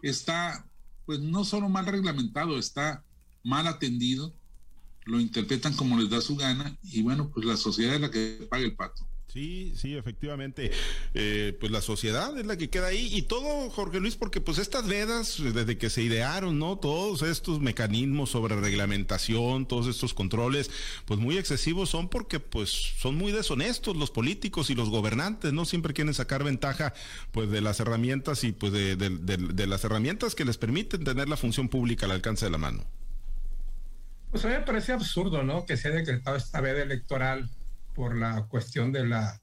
está 0.00 0.64
pues 1.06 1.18
no 1.18 1.44
solo 1.44 1.68
mal 1.68 1.86
reglamentado, 1.86 2.56
está 2.56 3.04
mal 3.42 3.66
atendido, 3.66 4.32
lo 5.06 5.18
interpretan 5.18 5.74
como 5.74 5.98
les 5.98 6.08
da 6.08 6.20
su 6.20 6.36
gana 6.36 6.78
y 6.84 7.02
bueno, 7.02 7.28
pues 7.34 7.44
la 7.44 7.56
sociedad 7.56 7.96
es 7.96 8.00
la 8.00 8.12
que 8.12 8.46
paga 8.48 8.62
el 8.62 8.76
pato. 8.76 9.04
Sí, 9.34 9.72
sí, 9.74 9.96
efectivamente. 9.96 10.70
Eh, 11.12 11.56
pues 11.58 11.72
la 11.72 11.82
sociedad 11.82 12.38
es 12.38 12.46
la 12.46 12.56
que 12.56 12.70
queda 12.70 12.86
ahí 12.86 13.08
y 13.12 13.22
todo, 13.22 13.68
Jorge 13.68 13.98
Luis, 13.98 14.14
porque 14.14 14.40
pues 14.40 14.58
estas 14.58 14.86
vedas, 14.86 15.42
desde 15.42 15.76
que 15.76 15.90
se 15.90 16.02
idearon, 16.02 16.60
¿no? 16.60 16.78
Todos 16.78 17.22
estos 17.22 17.58
mecanismos 17.58 18.30
sobre 18.30 18.54
reglamentación, 18.54 19.66
todos 19.66 19.88
estos 19.88 20.14
controles, 20.14 20.70
pues 21.04 21.18
muy 21.18 21.36
excesivos 21.36 21.90
son 21.90 22.08
porque 22.08 22.38
pues 22.38 22.68
son 22.96 23.16
muy 23.16 23.32
deshonestos 23.32 23.96
los 23.96 24.12
políticos 24.12 24.70
y 24.70 24.76
los 24.76 24.88
gobernantes, 24.88 25.52
¿no? 25.52 25.64
Siempre 25.64 25.94
quieren 25.94 26.14
sacar 26.14 26.44
ventaja 26.44 26.94
pues 27.32 27.50
de 27.50 27.60
las 27.60 27.80
herramientas 27.80 28.44
y 28.44 28.52
pues 28.52 28.72
de, 28.72 28.94
de 28.94 29.66
las 29.66 29.82
herramientas 29.82 30.36
que 30.36 30.44
les 30.44 30.58
permiten 30.58 31.02
tener 31.02 31.28
la 31.28 31.36
función 31.36 31.68
pública 31.68 32.06
al 32.06 32.12
alcance 32.12 32.44
de 32.44 32.52
la 32.52 32.58
mano. 32.58 32.84
Pues 34.30 34.44
a 34.44 34.48
mí 34.48 34.54
me 34.54 34.60
parece 34.60 34.92
absurdo, 34.92 35.42
¿no? 35.42 35.66
Que 35.66 35.76
se 35.76 35.88
haya 35.88 35.96
decretado 35.96 36.36
esta 36.36 36.60
veda 36.60 36.84
electoral 36.84 37.50
por 37.94 38.16
la 38.16 38.46
cuestión 38.46 38.92
de 38.92 39.06
la 39.06 39.40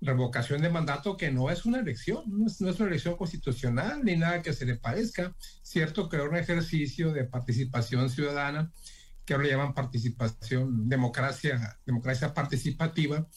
revocación 0.00 0.62
de 0.62 0.70
mandato, 0.70 1.16
que 1.16 1.30
no 1.30 1.50
es 1.50 1.66
una 1.66 1.80
elección, 1.80 2.24
no 2.26 2.46
es, 2.46 2.60
una 2.60 2.88
elección 2.88 3.16
constitucional 3.16 4.02
ni 4.02 4.16
nada 4.16 4.42
que 4.42 4.52
se 4.52 4.64
le 4.64 4.76
parezca. 4.76 5.34
Cierto 5.62 6.08
que 6.08 6.16
era 6.16 6.28
un 6.28 6.36
ejercicio 6.36 7.12
de 7.12 7.24
participación 7.24 8.08
ciudadana, 8.08 8.72
que 9.24 9.34
ahora 9.34 9.44
le 9.44 9.52
llaman 9.52 9.74
participación, 9.74 10.88
democracia, 10.88 11.78
democracia 11.84 12.32
participativa. 12.32 13.28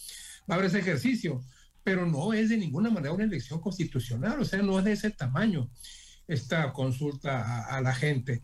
Va 0.49 0.49
a 0.49 0.53
haber 0.55 0.67
ese 0.67 0.79
ejercicio, 0.79 1.43
pero 1.83 2.05
no 2.05 2.33
es 2.33 2.49
de 2.49 2.57
ninguna 2.57 2.89
manera 2.89 3.13
una 3.13 3.25
elección 3.25 3.59
constitucional, 3.59 4.39
o 4.39 4.45
sea, 4.45 4.61
no 4.61 4.79
es 4.79 4.85
de 4.85 4.93
ese 4.93 5.11
tamaño 5.11 5.69
esta 6.27 6.71
consulta 6.71 7.65
a, 7.65 7.81
la 7.81 7.93
gente. 7.93 8.43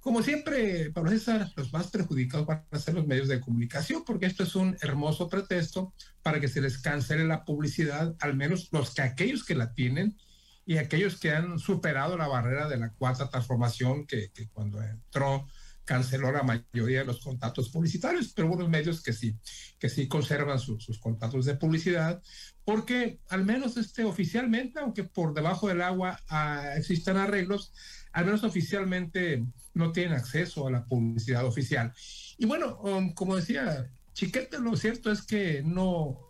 Como 0.00 0.22
siempre, 0.22 0.90
para 0.90 1.10
César, 1.10 1.52
los 1.56 1.72
más 1.72 1.88
perjudicados 1.88 2.46
van 2.46 2.64
a 2.70 2.78
ser 2.78 2.94
los 2.94 3.06
medios 3.06 3.28
de 3.28 3.40
comunicación, 3.40 4.02
porque 4.04 4.26
esto 4.26 4.44
es 4.44 4.54
un 4.54 4.76
hermoso 4.80 5.28
pretexto 5.28 5.92
para 6.22 6.40
que 6.40 6.48
se 6.48 6.62
les 6.62 6.78
cancele 6.78 7.26
la 7.26 7.44
publicidad, 7.44 8.16
al 8.20 8.34
menos 8.34 8.68
los 8.72 8.94
que 8.94 9.02
aquellos 9.02 9.44
que 9.44 9.54
la 9.54 9.74
tienen 9.74 10.16
y 10.64 10.78
aquellos 10.78 11.20
que 11.20 11.32
han 11.32 11.58
superado 11.58 12.16
la 12.16 12.28
barrera 12.28 12.68
de 12.68 12.78
la 12.78 12.92
cuarta 12.94 13.28
transformación, 13.28 14.06
que 14.06 14.30
cuando 14.52 14.82
entró 14.82 15.46
canceló 15.90 16.30
la 16.30 16.44
mayoría 16.44 17.00
de 17.00 17.04
los 17.04 17.18
contactos 17.18 17.68
publicitarios, 17.70 18.32
pero 18.32 18.46
hubo 18.46 18.68
medios 18.68 19.02
que 19.02 19.12
sí, 19.12 19.36
que 19.76 19.88
sí 19.88 20.06
conservan 20.06 20.60
sus 20.60 21.00
contactos 21.00 21.46
de 21.46 21.56
publicidad, 21.56 22.22
porque 22.64 23.18
al 23.28 23.44
menos 23.44 23.76
este, 23.76 24.04
oficialmente, 24.04 24.78
aunque 24.78 25.02
por 25.02 25.34
debajo 25.34 25.66
del 25.66 25.82
agua 25.82 26.20
ah, 26.28 26.74
existan 26.76 27.16
arreglos, 27.16 27.72
al 28.12 28.24
menos 28.24 28.44
oficialmente 28.44 29.44
no 29.74 29.90
tienen 29.90 30.14
acceso 30.14 30.68
a 30.68 30.70
la 30.70 30.84
publicidad 30.84 31.44
oficial. 31.44 31.92
Y 32.38 32.46
bueno, 32.46 32.78
um, 32.82 33.12
como 33.12 33.34
decía 33.34 33.90
Chiquete, 34.12 34.60
lo 34.60 34.76
cierto 34.76 35.10
es 35.10 35.22
que 35.22 35.64
no, 35.64 36.20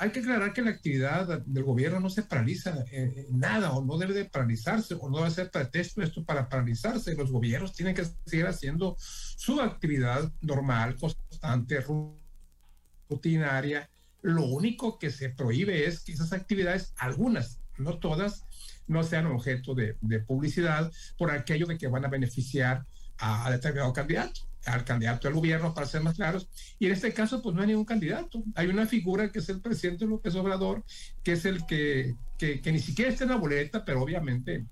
hay 0.00 0.12
que 0.12 0.20
aclarar 0.20 0.54
que 0.54 0.62
la 0.62 0.70
actividad 0.70 1.42
del 1.44 1.62
gobierno 1.62 2.00
no 2.00 2.08
se 2.08 2.22
paraliza 2.22 2.86
en 2.90 3.38
nada 3.38 3.72
o 3.72 3.84
no 3.84 3.98
debe 3.98 4.14
de 4.14 4.24
paralizarse 4.24 4.96
o 4.98 5.10
no 5.10 5.18
debe 5.18 5.30
ser 5.30 5.50
pretexto 5.50 6.00
esto 6.00 6.24
para 6.24 6.48
paralizarse. 6.48 7.14
Los 7.14 7.30
gobiernos 7.30 7.74
tienen 7.74 7.94
que 7.94 8.06
seguir 8.24 8.46
haciendo 8.46 8.96
su 8.98 9.60
actividad 9.60 10.32
normal, 10.40 10.96
constante, 10.96 11.84
rutinaria. 13.10 13.90
Lo 14.22 14.46
único 14.46 14.98
que 14.98 15.10
se 15.10 15.28
prohíbe 15.28 15.86
es 15.86 16.00
que 16.00 16.12
esas 16.12 16.32
actividades, 16.32 16.94
algunas, 16.96 17.60
no 17.76 17.98
todas, 17.98 18.46
no 18.86 19.02
sean 19.02 19.26
objeto 19.26 19.74
de, 19.74 19.98
publicidad 20.26 20.90
por 21.18 21.30
aquello 21.30 21.66
de 21.66 21.76
que 21.76 21.88
van 21.88 22.06
a 22.06 22.08
beneficiar 22.08 22.86
a, 23.18 23.46
a 23.46 23.50
determinado 23.50 23.92
candidato 23.92 24.49
al 24.66 24.84
candidato 24.84 25.28
del 25.28 25.36
gobierno, 25.36 25.74
para 25.74 25.86
ser 25.86 26.02
más 26.02 26.16
claros. 26.16 26.48
Y 26.78 26.86
en 26.86 26.92
este 26.92 27.12
caso, 27.12 27.42
pues 27.42 27.54
no 27.54 27.62
hay 27.62 27.68
ningún 27.68 27.84
candidato. 27.84 28.42
Hay 28.54 28.68
una 28.68 28.86
figura 28.86 29.30
que 29.30 29.38
es 29.38 29.48
el 29.48 29.60
presidente 29.60 30.06
López 30.06 30.34
Obrador, 30.34 30.84
que 31.22 31.32
es 31.32 31.44
el 31.44 31.64
que, 31.66 32.14
que, 32.38 32.60
ni 32.72 32.78
siquiera 32.78 33.10
está 33.10 33.24
en 33.24 33.30
la 33.30 33.36
boleta, 33.36 33.84
pero 33.84 34.02
obviamente 34.02 34.66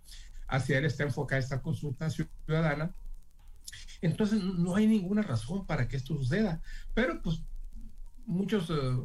hacia 0.46 0.78
él 0.78 0.84
está 0.84 1.04
enfocada 1.04 1.40
esta 1.40 1.62
consulta 1.62 2.08
ciudadana. 2.10 2.94
Entonces, 4.00 4.42
no 4.42 4.76
hay 4.76 4.86
ninguna 4.86 5.22
razón 5.22 5.66
para 5.66 5.88
que 5.88 5.96
esto 5.96 6.16
suceda. 6.16 6.60
Pero, 6.94 7.20
pues, 7.22 7.42
muchos, 8.26 8.70
eh, 8.70 8.98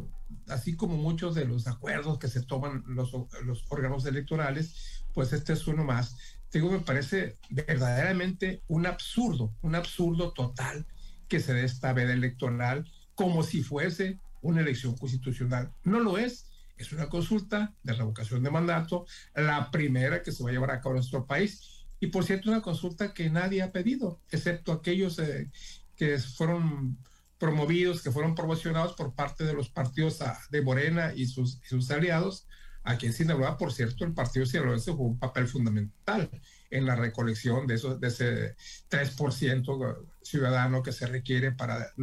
así 0.47 0.75
como 0.75 0.97
muchos 0.97 1.35
de 1.35 1.45
los 1.45 1.67
acuerdos 1.67 2.19
que 2.19 2.27
se 2.27 2.43
toman 2.43 2.83
los, 2.87 3.11
los 3.45 3.65
órganos 3.69 4.05
electorales, 4.05 5.03
pues 5.13 5.31
este 5.31 5.53
es 5.53 5.67
uno 5.67 5.83
más 5.83 6.15
digo, 6.60 6.72
me 6.72 6.79
parece 6.79 7.38
verdaderamente 7.50 8.62
un 8.67 8.86
absurdo, 8.86 9.53
un 9.62 9.75
absurdo 9.75 10.33
total 10.33 10.86
que 11.27 11.39
se 11.39 11.53
dé 11.53 11.65
esta 11.65 11.93
veda 11.93 12.13
electoral 12.13 12.89
como 13.15 13.43
si 13.43 13.63
fuese 13.63 14.19
una 14.41 14.62
elección 14.62 14.95
constitucional. 14.95 15.72
No 15.83 16.00
lo 16.00 16.17
es, 16.17 16.48
es 16.77 16.91
una 16.91 17.10
consulta 17.10 17.74
de 17.83 17.93
revocación 17.93 18.43
de 18.43 18.51
mandato, 18.51 19.05
la 19.36 19.72
primera 19.72 20.22
que 20.22 20.31
se 20.31 20.43
va 20.43 20.50
a 20.50 20.53
llevar 20.53 20.72
a 20.72 20.79
cabo 20.79 20.91
en 20.91 20.98
nuestro 20.98 21.25
país. 21.25 21.86
Y 22.00 22.07
por 22.07 22.25
cierto, 22.25 22.50
una 22.50 22.62
consulta 22.62 23.13
que 23.13 23.29
nadie 23.29 23.62
ha 23.62 23.72
pedido, 23.72 24.19
excepto 24.29 24.74
aquellos 24.74 25.17
eh, 25.19 25.50
que 25.95 26.17
fueron 26.19 26.98
promovidos, 27.38 28.01
que 28.01 28.12
fueron 28.12 28.36
promocionados 28.36 28.93
por 28.93 29.15
parte 29.15 29.43
de 29.43 29.53
los 29.53 29.69
partidos 29.69 30.22
ah, 30.22 30.38
de 30.50 30.62
Morena 30.62 31.13
y 31.15 31.25
sus, 31.25 31.60
y 31.63 31.67
sus 31.67 31.89
aliados, 31.91 32.48
Aquí 32.83 33.05
en 33.05 33.13
Sinaloa, 33.13 33.57
por 33.57 33.71
cierto, 33.71 34.03
el 34.03 34.13
Partido 34.13 34.45
Sinaloense 34.45 34.91
jugó 34.91 35.05
un 35.05 35.19
papel 35.19 35.47
fundamental 35.47 36.29
en 36.69 36.85
la 36.85 36.95
recolección 36.95 37.65
de, 37.65 37.75
esos, 37.75 37.99
de 37.99 38.07
ese 38.07 38.55
3% 38.89 40.07
ciudadano 40.21 40.83
que 40.83 40.91
se 40.91 41.07
requiere 41.07 41.51
para, 41.51 41.93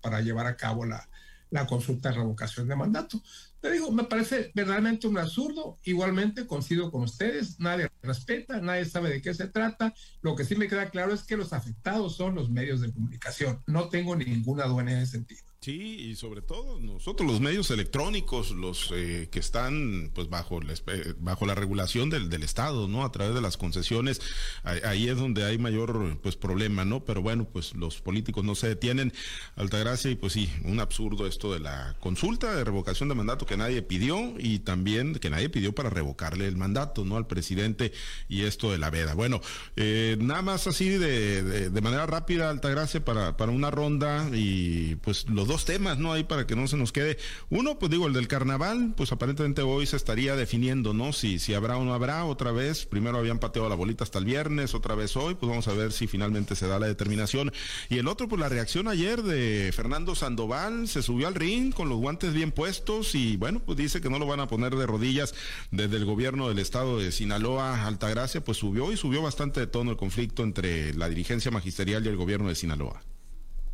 para, 0.00 0.20
llevar 0.20 0.46
a 0.46 0.56
cabo 0.56 0.84
la, 0.84 1.08
la 1.50 1.66
consulta 1.66 2.10
de 2.10 2.16
revocación 2.16 2.68
de 2.68 2.76
mandato. 2.76 3.20
Te 3.60 3.70
digo, 3.70 3.90
me 3.90 4.04
parece 4.04 4.52
verdaderamente 4.54 5.06
un 5.06 5.18
absurdo. 5.18 5.78
Igualmente 5.84 6.46
coincido 6.46 6.90
con 6.90 7.02
ustedes, 7.02 7.58
nadie 7.58 7.90
respeta, 8.02 8.60
nadie 8.60 8.84
sabe 8.84 9.10
de 9.10 9.22
qué 9.22 9.34
se 9.34 9.48
trata. 9.48 9.92
Lo 10.22 10.36
que 10.36 10.44
sí 10.44 10.54
me 10.54 10.68
queda 10.68 10.90
claro 10.90 11.12
es 11.12 11.24
que 11.24 11.36
los 11.36 11.52
afectados 11.52 12.16
son 12.16 12.34
los 12.34 12.50
medios 12.50 12.80
de 12.80 12.92
comunicación. 12.92 13.62
No 13.66 13.88
tengo 13.88 14.14
ninguna 14.16 14.66
duda 14.66 14.82
en 14.82 14.88
ese 14.88 15.12
sentido. 15.12 15.49
Sí, 15.62 16.08
y 16.08 16.16
sobre 16.16 16.40
todo 16.40 16.80
nosotros 16.80 17.30
los 17.30 17.38
medios 17.38 17.70
electrónicos, 17.70 18.52
los 18.52 18.90
eh, 18.94 19.28
que 19.30 19.40
están 19.40 20.10
pues 20.14 20.30
bajo 20.30 20.58
la, 20.62 20.72
bajo 21.18 21.44
la 21.44 21.54
regulación 21.54 22.08
del, 22.08 22.30
del, 22.30 22.44
Estado, 22.44 22.88
¿no? 22.88 23.04
A 23.04 23.12
través 23.12 23.34
de 23.34 23.42
las 23.42 23.58
concesiones, 23.58 24.22
ahí, 24.64 25.06
es 25.10 25.18
donde 25.18 25.44
hay 25.44 25.58
mayor 25.58 26.18
pues 26.22 26.36
problema, 26.36 26.86
¿no? 26.86 27.04
Pero 27.04 27.20
bueno, 27.20 27.44
pues 27.44 27.74
los 27.74 28.00
políticos 28.00 28.42
no 28.42 28.54
se 28.54 28.68
detienen. 28.68 29.12
Altagracia 29.54 30.10
y 30.10 30.14
pues 30.14 30.32
sí, 30.32 30.50
un 30.64 30.80
absurdo 30.80 31.26
esto 31.26 31.52
de 31.52 31.60
la 31.60 31.94
consulta 32.00 32.54
de 32.54 32.64
revocación 32.64 33.10
de 33.10 33.14
mandato 33.14 33.44
que 33.44 33.58
nadie 33.58 33.82
pidió 33.82 34.36
y 34.38 34.60
también 34.60 35.16
que 35.16 35.28
nadie 35.28 35.50
pidió 35.50 35.74
para 35.74 35.90
revocarle 35.90 36.48
el 36.48 36.56
mandato, 36.56 37.04
¿no? 37.04 37.18
Al 37.18 37.26
presidente 37.26 37.92
y 38.30 38.44
esto 38.44 38.72
de 38.72 38.78
la 38.78 38.88
veda. 38.88 39.12
Bueno, 39.12 39.42
eh, 39.76 40.16
nada 40.18 40.40
más 40.40 40.66
así 40.66 40.88
de, 40.88 41.42
de, 41.42 41.68
de 41.68 41.80
manera 41.82 42.06
rápida, 42.06 42.48
Altagracia, 42.48 43.04
para, 43.04 43.36
para 43.36 43.52
una 43.52 43.70
ronda 43.70 44.26
y 44.32 44.94
pues 45.02 45.28
los 45.28 45.49
dos 45.50 45.64
temas, 45.64 45.98
¿no? 45.98 46.12
Ahí 46.12 46.22
para 46.22 46.46
que 46.46 46.54
no 46.54 46.68
se 46.68 46.76
nos 46.76 46.92
quede. 46.92 47.18
Uno, 47.50 47.78
pues 47.78 47.90
digo, 47.90 48.06
el 48.06 48.12
del 48.12 48.28
carnaval, 48.28 48.94
pues 48.96 49.10
aparentemente 49.10 49.62
hoy 49.62 49.84
se 49.84 49.96
estaría 49.96 50.36
definiendo, 50.36 50.94
¿no? 50.94 51.12
Si, 51.12 51.40
si 51.40 51.54
habrá 51.54 51.76
o 51.76 51.84
no 51.84 51.92
habrá 51.92 52.24
otra 52.24 52.52
vez. 52.52 52.86
Primero 52.86 53.18
habían 53.18 53.40
pateado 53.40 53.68
la 53.68 53.74
bolita 53.74 54.04
hasta 54.04 54.20
el 54.20 54.24
viernes, 54.24 54.74
otra 54.74 54.94
vez 54.94 55.16
hoy, 55.16 55.34
pues 55.34 55.50
vamos 55.50 55.66
a 55.66 55.72
ver 55.72 55.92
si 55.92 56.06
finalmente 56.06 56.54
se 56.54 56.68
da 56.68 56.78
la 56.78 56.86
determinación. 56.86 57.52
Y 57.88 57.98
el 57.98 58.06
otro, 58.06 58.28
pues 58.28 58.40
la 58.40 58.48
reacción 58.48 58.86
ayer 58.86 59.22
de 59.22 59.72
Fernando 59.74 60.14
Sandoval, 60.14 60.86
se 60.86 61.02
subió 61.02 61.26
al 61.26 61.34
ring 61.34 61.74
con 61.74 61.88
los 61.88 61.98
guantes 61.98 62.32
bien 62.32 62.52
puestos 62.52 63.16
y 63.16 63.36
bueno, 63.36 63.60
pues 63.60 63.76
dice 63.76 64.00
que 64.00 64.08
no 64.08 64.20
lo 64.20 64.26
van 64.26 64.38
a 64.40 64.46
poner 64.46 64.76
de 64.76 64.86
rodillas 64.86 65.34
desde 65.72 65.96
el 65.96 66.04
gobierno 66.04 66.48
del 66.48 66.60
estado 66.60 66.98
de 66.98 67.10
Sinaloa, 67.10 67.86
Altagracia, 67.86 68.44
pues 68.44 68.58
subió 68.58 68.92
y 68.92 68.96
subió 68.96 69.20
bastante 69.20 69.58
de 69.58 69.66
tono 69.66 69.90
el 69.90 69.96
conflicto 69.96 70.44
entre 70.44 70.94
la 70.94 71.08
dirigencia 71.08 71.50
magisterial 71.50 72.06
y 72.06 72.08
el 72.08 72.16
gobierno 72.16 72.48
de 72.48 72.54
Sinaloa. 72.54 73.02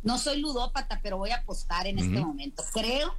No 0.03 0.17
soy 0.17 0.39
ludópata, 0.39 0.99
pero 1.01 1.17
voy 1.17 1.31
a 1.31 1.37
apostar 1.37 1.87
en 1.87 1.99
este 1.99 2.19
momento. 2.19 2.63
Creo 2.73 3.15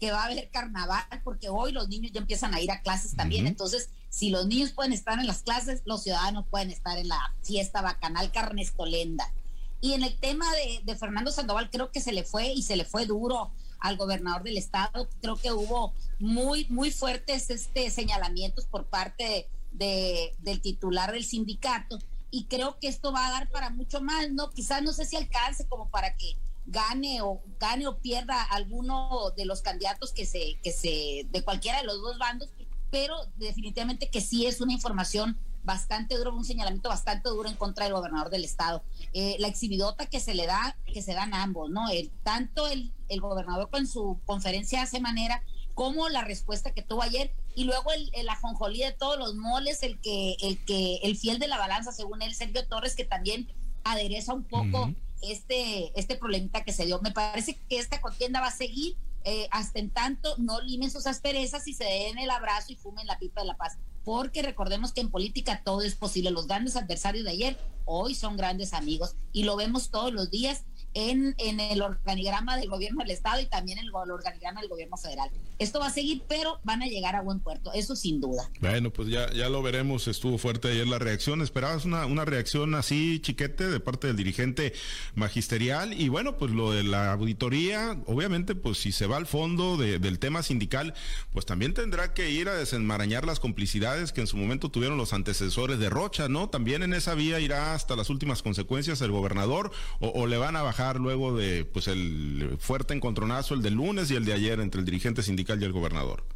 que 0.00 0.10
va 0.10 0.22
a 0.22 0.24
haber 0.24 0.50
carnaval 0.50 1.04
porque 1.22 1.48
hoy 1.48 1.70
los 1.70 1.88
niños 1.88 2.10
ya 2.12 2.20
empiezan 2.20 2.54
a 2.54 2.60
ir 2.60 2.70
a 2.72 2.82
clases 2.82 3.14
también. 3.14 3.46
Entonces, 3.46 3.90
si 4.08 4.30
los 4.30 4.46
niños 4.46 4.72
pueden 4.72 4.92
estar 4.92 5.18
en 5.18 5.26
las 5.26 5.42
clases, 5.42 5.82
los 5.84 6.02
ciudadanos 6.02 6.44
pueden 6.50 6.70
estar 6.70 6.98
en 6.98 7.08
la 7.08 7.32
fiesta 7.42 7.82
bacanal 7.82 8.32
Carnestolenda. 8.32 9.32
Y 9.80 9.92
en 9.94 10.02
el 10.02 10.16
tema 10.18 10.46
de, 10.84 10.96
Fernando 10.96 11.30
Sandoval, 11.30 11.70
creo 11.70 11.90
que 11.90 12.00
se 12.00 12.12
le 12.12 12.24
fue 12.24 12.52
y 12.52 12.62
se 12.62 12.76
le 12.76 12.84
fue 12.84 13.06
duro 13.06 13.52
al 13.78 13.96
gobernador 13.96 14.42
del 14.42 14.58
estado. 14.58 15.08
Creo 15.20 15.36
que 15.36 15.52
hubo 15.52 15.92
muy, 16.18 16.66
muy 16.68 16.90
fuertes 16.90 17.50
este, 17.50 17.90
señalamientos 17.90 18.64
por 18.66 18.86
parte 18.86 19.48
de, 19.72 20.34
del 20.40 20.60
titular 20.60 21.12
del 21.12 21.24
sindicato 21.24 21.98
y 22.32 22.46
creo 22.46 22.78
que 22.80 22.88
esto 22.88 23.12
va 23.12 23.28
a 23.28 23.30
dar 23.30 23.50
para 23.50 23.68
mucho 23.68 24.00
más, 24.00 24.30
¿no? 24.32 24.50
Quizás 24.50 24.82
no 24.82 24.92
sé 24.94 25.04
si 25.04 25.16
alcance 25.16 25.68
como 25.68 25.90
para 25.90 26.16
que 26.16 26.38
gane 26.64 27.20
o 27.20 27.42
gane 27.60 27.86
o 27.86 27.98
pierda 27.98 28.42
alguno 28.42 29.30
de 29.36 29.44
los 29.44 29.60
candidatos 29.60 30.12
que 30.12 30.24
se 30.24 30.58
que 30.62 30.72
se 30.72 31.26
de 31.30 31.44
cualquiera 31.44 31.78
de 31.80 31.84
los 31.84 32.00
dos 32.00 32.18
bandos, 32.18 32.48
pero 32.90 33.14
definitivamente 33.36 34.10
que 34.10 34.22
sí 34.22 34.46
es 34.46 34.62
una 34.62 34.72
información 34.72 35.38
bastante 35.62 36.16
duro, 36.16 36.34
un 36.34 36.44
señalamiento 36.44 36.88
bastante 36.88 37.28
duro 37.28 37.50
en 37.50 37.56
contra 37.56 37.84
del 37.84 37.94
gobernador 37.94 38.30
del 38.30 38.44
estado. 38.44 38.82
Eh, 39.12 39.36
la 39.38 39.48
exhibidota 39.48 40.06
que 40.06 40.18
se 40.18 40.34
le 40.34 40.46
da, 40.46 40.76
que 40.86 41.02
se 41.02 41.12
dan 41.12 41.34
ambos, 41.34 41.70
¿no? 41.70 41.90
El, 41.90 42.10
tanto 42.22 42.66
el, 42.66 42.92
el 43.08 43.20
gobernador 43.20 43.68
con 43.68 43.86
su 43.86 44.18
conferencia 44.24 44.82
hace 44.82 45.00
manera 45.00 45.42
como 45.74 46.08
la 46.08 46.24
respuesta 46.24 46.72
que 46.72 46.82
tuvo 46.82 47.02
ayer 47.02 47.32
y 47.54 47.64
luego 47.64 47.92
el, 47.92 48.10
el, 48.14 48.28
ajonjolí 48.28 48.80
de 48.80 48.92
todos 48.92 49.18
los 49.18 49.34
moles, 49.34 49.82
el 49.82 50.00
que, 50.00 50.36
el 50.40 50.64
que, 50.64 50.96
el 51.02 51.16
fiel 51.16 51.38
de 51.38 51.48
la 51.48 51.58
balanza, 51.58 51.92
según 51.92 52.22
él, 52.22 52.34
Sergio 52.34 52.66
Torres, 52.66 52.96
que 52.96 53.04
también 53.04 53.52
adereza 53.84 54.32
un 54.32 54.44
poco 54.44 54.92
este, 55.22 55.98
este 55.98 56.16
problemita 56.16 56.64
que 56.64 56.72
se 56.72 56.86
dio. 56.86 57.00
Me 57.00 57.12
parece 57.12 57.58
que 57.68 57.78
esta 57.78 58.00
contienda 58.00 58.40
va 58.40 58.48
a 58.48 58.52
seguir 58.52 58.96
eh, 59.24 59.46
hasta 59.52 59.78
en 59.78 59.90
tanto 59.90 60.34
no 60.38 60.60
limen 60.60 60.90
sus 60.90 61.06
asperezas 61.06 61.68
y 61.68 61.74
se 61.74 61.84
den 61.84 62.18
el 62.18 62.30
abrazo 62.30 62.72
y 62.72 62.76
fumen 62.76 63.06
la 63.06 63.18
pipa 63.18 63.40
de 63.40 63.46
la 63.46 63.56
paz. 63.56 63.78
Porque 64.04 64.42
recordemos 64.42 64.92
que 64.92 65.00
en 65.00 65.10
política 65.10 65.62
todo 65.64 65.82
es 65.82 65.94
posible. 65.94 66.32
Los 66.32 66.48
grandes 66.48 66.76
adversarios 66.76 67.24
de 67.24 67.30
ayer 67.30 67.58
hoy 67.84 68.14
son 68.14 68.36
grandes 68.36 68.72
amigos 68.72 69.14
y 69.32 69.44
lo 69.44 69.56
vemos 69.56 69.90
todos 69.90 70.12
los 70.12 70.30
días 70.30 70.64
en, 70.94 71.34
en 71.38 71.60
el 71.60 71.82
organigrama 71.82 72.56
del 72.56 72.68
gobierno 72.68 73.02
del 73.02 73.10
Estado 73.10 73.40
y 73.40 73.46
también 73.46 73.78
en 73.78 73.86
el 73.86 73.94
organigrama 73.94 74.60
del 74.60 74.68
gobierno 74.68 74.96
federal. 74.96 75.30
Esto 75.58 75.78
va 75.78 75.86
a 75.86 75.92
seguir, 75.92 76.22
pero 76.28 76.58
van 76.64 76.82
a 76.82 76.86
llegar 76.86 77.14
a 77.14 77.22
buen 77.22 77.40
puerto, 77.40 77.72
eso 77.72 77.94
sin 77.94 78.20
duda. 78.20 78.50
Bueno, 78.60 78.90
pues 78.90 79.08
ya, 79.08 79.32
ya 79.32 79.48
lo 79.48 79.62
veremos, 79.62 80.08
estuvo 80.08 80.38
fuerte 80.38 80.68
ayer 80.68 80.86
la 80.86 80.98
reacción. 80.98 81.40
¿Esperabas 81.42 81.84
una, 81.84 82.06
una 82.06 82.24
reacción 82.24 82.74
así, 82.74 83.20
chiquete, 83.20 83.68
de 83.68 83.80
parte 83.80 84.08
del 84.08 84.16
dirigente 84.16 84.72
magisterial? 85.14 85.92
Y 85.92 86.08
bueno, 86.08 86.36
pues 86.36 86.50
lo 86.50 86.72
de 86.72 86.82
la 86.82 87.12
auditoría, 87.12 87.96
obviamente, 88.06 88.54
pues 88.54 88.78
si 88.78 88.92
se 88.92 89.06
va 89.06 89.16
al 89.16 89.26
fondo 89.26 89.76
del 89.76 90.18
tema 90.18 90.42
sindical, 90.42 90.94
pues 91.32 91.46
también 91.46 91.74
tendrá 91.74 92.14
que 92.14 92.30
ir 92.30 92.48
a 92.48 92.54
desenmarañar 92.54 93.24
las 93.24 93.40
complicidades 93.40 94.12
que 94.12 94.20
en 94.20 94.26
su 94.26 94.36
momento 94.36 94.70
tuvieron 94.70 94.96
los 94.96 95.12
antecesores 95.12 95.78
de 95.78 95.90
Rocha, 95.90 96.28
¿no? 96.28 96.48
También 96.48 96.82
en 96.82 96.94
esa 96.94 97.14
vía 97.14 97.40
irá 97.40 97.74
hasta 97.74 97.96
las 97.96 98.10
últimas 98.10 98.42
consecuencias 98.42 99.00
el 99.00 99.10
gobernador 99.10 99.70
o, 100.00 100.26
le 100.26 100.36
van 100.36 100.56
a 100.56 100.62
bajar 100.62 100.81
luego 100.98 101.36
de 101.36 101.64
pues 101.64 101.88
el 101.88 102.56
fuerte 102.58 102.94
encontronazo 102.94 103.54
el 103.54 103.62
del 103.62 103.74
lunes 103.74 104.10
y 104.10 104.16
el 104.16 104.24
de 104.24 104.32
ayer 104.32 104.60
entre 104.60 104.80
el 104.80 104.84
dirigente 104.84 105.22
sindical 105.22 105.60
y 105.60 105.64
el 105.64 105.72
gobernador. 105.72 106.26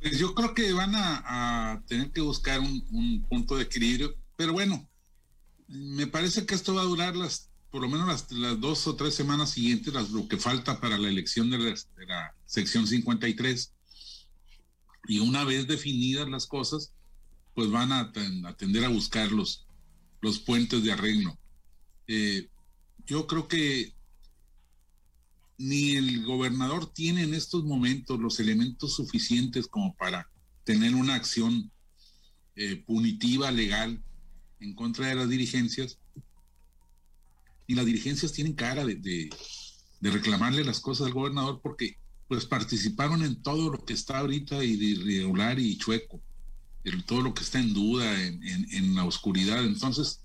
Pues 0.00 0.18
yo 0.18 0.34
creo 0.34 0.54
que 0.54 0.72
van 0.72 0.94
a, 0.94 1.82
tener 1.86 2.10
que 2.10 2.20
buscar 2.20 2.60
un, 2.60 3.26
punto 3.28 3.56
de 3.56 3.64
equilibrio, 3.64 4.14
pero 4.36 4.52
bueno, 4.52 4.88
me 5.68 6.06
parece 6.06 6.46
que 6.46 6.54
esto 6.54 6.74
va 6.74 6.82
a 6.82 6.86
durar 6.86 7.16
las 7.16 7.50
por 7.70 7.82
lo 7.82 7.88
menos 7.88 8.08
las, 8.30 8.60
dos 8.60 8.86
o 8.88 8.96
tres 8.96 9.14
semanas 9.14 9.50
siguientes, 9.50 9.94
las, 9.94 10.10
lo 10.10 10.26
que 10.26 10.36
falta 10.36 10.80
para 10.80 10.98
la 10.98 11.08
elección 11.08 11.50
de 11.50 11.58
la, 11.58 11.64
de 11.66 12.06
la 12.06 12.34
sección 12.44 12.86
53. 12.86 13.72
Y 15.06 15.20
una 15.20 15.44
vez 15.44 15.68
definidas 15.68 16.28
las 16.28 16.46
cosas, 16.46 16.92
pues 17.54 17.70
van 17.70 17.92
a, 17.92 18.12
atender 18.48 18.84
a 18.84 18.88
buscar 18.88 19.30
los, 19.30 19.66
los 20.20 20.40
puentes 20.40 20.82
de 20.82 20.92
arreglo. 20.92 21.38
Eh, 22.08 22.48
yo 23.06 23.26
creo 23.26 23.48
que 23.48 23.94
ni 25.58 25.96
el 25.96 26.24
gobernador 26.24 26.90
tiene 26.92 27.22
en 27.22 27.34
estos 27.34 27.64
momentos 27.64 28.18
los 28.18 28.40
elementos 28.40 28.94
suficientes 28.94 29.66
como 29.66 29.94
para 29.94 30.30
tener 30.64 30.94
una 30.94 31.14
acción 31.14 31.70
eh, 32.56 32.76
punitiva 32.86 33.50
legal 33.50 34.02
en 34.60 34.74
contra 34.74 35.08
de 35.08 35.16
las 35.16 35.28
dirigencias. 35.28 35.98
Y 37.66 37.74
las 37.74 37.84
dirigencias 37.84 38.32
tienen 38.32 38.54
cara 38.54 38.84
de, 38.84 39.30
reclamarle 40.00 40.64
las 40.64 40.80
cosas 40.80 41.08
al 41.08 41.12
gobernador 41.12 41.60
porque 41.62 41.98
pues 42.26 42.46
participaron 42.46 43.22
en 43.22 43.42
todo 43.42 43.70
lo 43.70 43.84
que 43.84 43.92
está 43.92 44.18
ahorita 44.18 44.64
irregular 44.64 45.58
y 45.58 45.76
chueco, 45.76 46.22
en 46.84 47.02
todo 47.04 47.20
lo 47.20 47.34
que 47.34 47.42
está 47.42 47.60
en 47.60 47.74
duda, 47.74 48.20
en 48.22 48.94
la 48.94 49.04
oscuridad. 49.04 49.64
Entonces, 49.64 50.24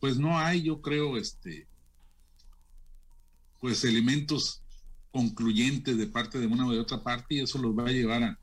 pues 0.00 0.18
no 0.18 0.38
hay, 0.38 0.62
yo 0.62 0.80
creo, 0.80 1.16
este, 1.16 1.66
pues 3.60 3.84
elementos 3.84 4.62
concluyentes 5.10 5.96
de 5.96 6.06
parte 6.06 6.38
de 6.38 6.46
una 6.46 6.66
o 6.66 6.72
de 6.72 6.80
otra 6.80 7.02
parte 7.02 7.36
y 7.36 7.40
eso 7.40 7.58
los 7.58 7.76
va 7.76 7.88
a 7.88 7.92
llevar 7.92 8.22
a, 8.22 8.38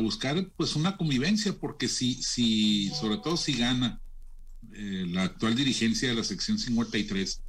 buscar 0.00 0.46
pues 0.56 0.76
una 0.76 0.96
convivencia 0.96 1.52
porque 1.58 1.88
si, 1.88 2.14
si 2.22 2.90
sobre 2.90 3.16
todo 3.18 3.36
si 3.36 3.54
gana 3.54 4.00
eh, 4.72 5.04
la 5.08 5.24
actual 5.24 5.56
dirigencia 5.56 6.08
de 6.08 6.14
la 6.14 6.22
sección 6.22 6.58
53 6.58 7.42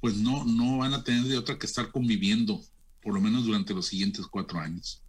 pues 0.00 0.16
no, 0.16 0.44
no 0.44 0.78
van 0.78 0.94
a 0.94 1.02
tener 1.02 1.24
de 1.24 1.36
otra 1.36 1.58
que 1.58 1.66
estar 1.66 1.90
conviviendo 1.90 2.62
por 3.02 3.14
lo 3.14 3.20
menos 3.20 3.44
durante 3.44 3.74
los 3.74 3.86
siguientes 3.86 4.26
cuatro 4.26 4.58
años. 4.58 5.02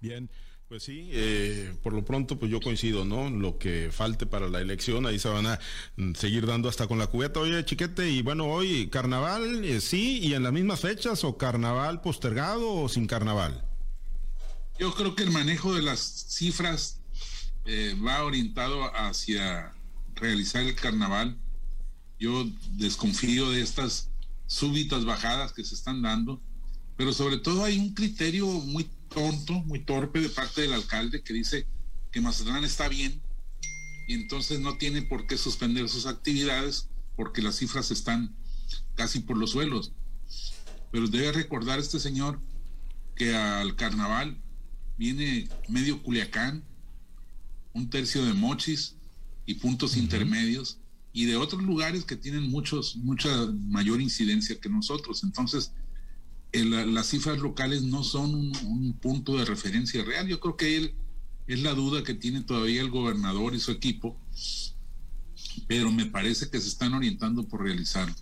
Bien. 0.00 0.28
Pues 0.68 0.82
sí, 0.82 1.10
eh, 1.12 1.76
por 1.84 1.92
lo 1.92 2.04
pronto 2.04 2.40
pues 2.40 2.50
yo 2.50 2.60
coincido, 2.60 3.04
¿no? 3.04 3.30
Lo 3.30 3.56
que 3.56 3.90
falte 3.92 4.26
para 4.26 4.48
la 4.48 4.60
elección, 4.60 5.06
ahí 5.06 5.16
se 5.20 5.28
van 5.28 5.46
a 5.46 5.60
mm, 5.94 6.14
seguir 6.14 6.44
dando 6.44 6.68
hasta 6.68 6.88
con 6.88 6.98
la 6.98 7.06
cubeta. 7.06 7.38
Oye, 7.38 7.64
chiquete, 7.64 8.10
y 8.10 8.22
bueno, 8.22 8.46
hoy 8.46 8.88
carnaval, 8.88 9.64
eh, 9.64 9.80
sí, 9.80 10.18
y 10.18 10.34
en 10.34 10.42
las 10.42 10.52
mismas 10.52 10.80
fechas, 10.80 11.22
o 11.22 11.38
carnaval 11.38 12.00
postergado 12.00 12.68
o 12.68 12.88
sin 12.88 13.06
carnaval. 13.06 13.64
Yo 14.76 14.92
creo 14.92 15.14
que 15.14 15.22
el 15.22 15.30
manejo 15.30 15.72
de 15.72 15.82
las 15.82 16.00
cifras 16.00 16.98
eh, 17.64 17.94
va 18.04 18.24
orientado 18.24 18.92
hacia 18.96 19.72
realizar 20.16 20.64
el 20.64 20.74
carnaval. 20.74 21.38
Yo 22.18 22.44
desconfío 22.72 23.50
de 23.50 23.62
estas 23.62 24.10
súbitas 24.48 25.04
bajadas 25.04 25.52
que 25.52 25.62
se 25.62 25.76
están 25.76 26.02
dando, 26.02 26.40
pero 26.96 27.12
sobre 27.12 27.38
todo 27.38 27.62
hay 27.62 27.78
un 27.78 27.94
criterio 27.94 28.46
muy 28.46 28.90
tonto, 29.16 29.54
muy 29.62 29.78
torpe 29.78 30.20
de 30.20 30.28
parte 30.28 30.60
del 30.60 30.74
alcalde 30.74 31.22
que 31.22 31.32
dice 31.32 31.66
que 32.12 32.20
Mazatlán 32.20 32.64
está 32.64 32.86
bien 32.86 33.22
y 34.06 34.12
entonces 34.12 34.60
no 34.60 34.76
tiene 34.76 35.00
por 35.00 35.26
qué 35.26 35.38
suspender 35.38 35.88
sus 35.88 36.04
actividades 36.04 36.90
porque 37.16 37.40
las 37.40 37.56
cifras 37.56 37.90
están 37.90 38.36
casi 38.94 39.20
por 39.20 39.38
los 39.38 39.52
suelos. 39.52 39.92
Pero 40.92 41.08
debe 41.08 41.32
recordar 41.32 41.78
este 41.78 41.98
señor 41.98 42.38
que 43.14 43.34
al 43.34 43.74
carnaval 43.74 44.36
viene 44.98 45.48
medio 45.66 46.02
Culiacán, 46.02 46.62
un 47.72 47.88
tercio 47.88 48.22
de 48.22 48.34
Mochis 48.34 48.96
y 49.46 49.54
puntos 49.54 49.96
intermedios 49.96 50.76
y 51.14 51.24
de 51.24 51.36
otros 51.36 51.62
lugares 51.62 52.04
que 52.04 52.16
tienen 52.16 52.50
muchos, 52.50 52.96
mucha 52.96 53.30
mayor 53.46 54.02
incidencia 54.02 54.60
que 54.60 54.68
nosotros. 54.68 55.24
Entonces, 55.24 55.72
las 56.64 57.08
cifras 57.08 57.38
locales 57.38 57.82
no 57.82 58.02
son 58.04 58.34
un, 58.34 58.98
punto 59.00 59.36
de 59.36 59.44
referencia 59.44 60.02
real. 60.04 60.26
Yo 60.26 60.40
creo 60.40 60.56
que 60.56 60.76
él 60.76 60.94
es 61.46 61.60
la 61.62 61.74
duda 61.74 62.02
que 62.02 62.14
tiene 62.14 62.42
todavía 62.42 62.80
el 62.80 62.90
gobernador 62.90 63.54
y 63.54 63.60
su 63.60 63.70
equipo, 63.70 64.18
pero 65.66 65.92
me 65.92 66.06
parece 66.06 66.50
que 66.50 66.60
se 66.60 66.68
están 66.68 66.94
orientando 66.94 67.46
por 67.46 67.62
realizarlo. 67.62 68.14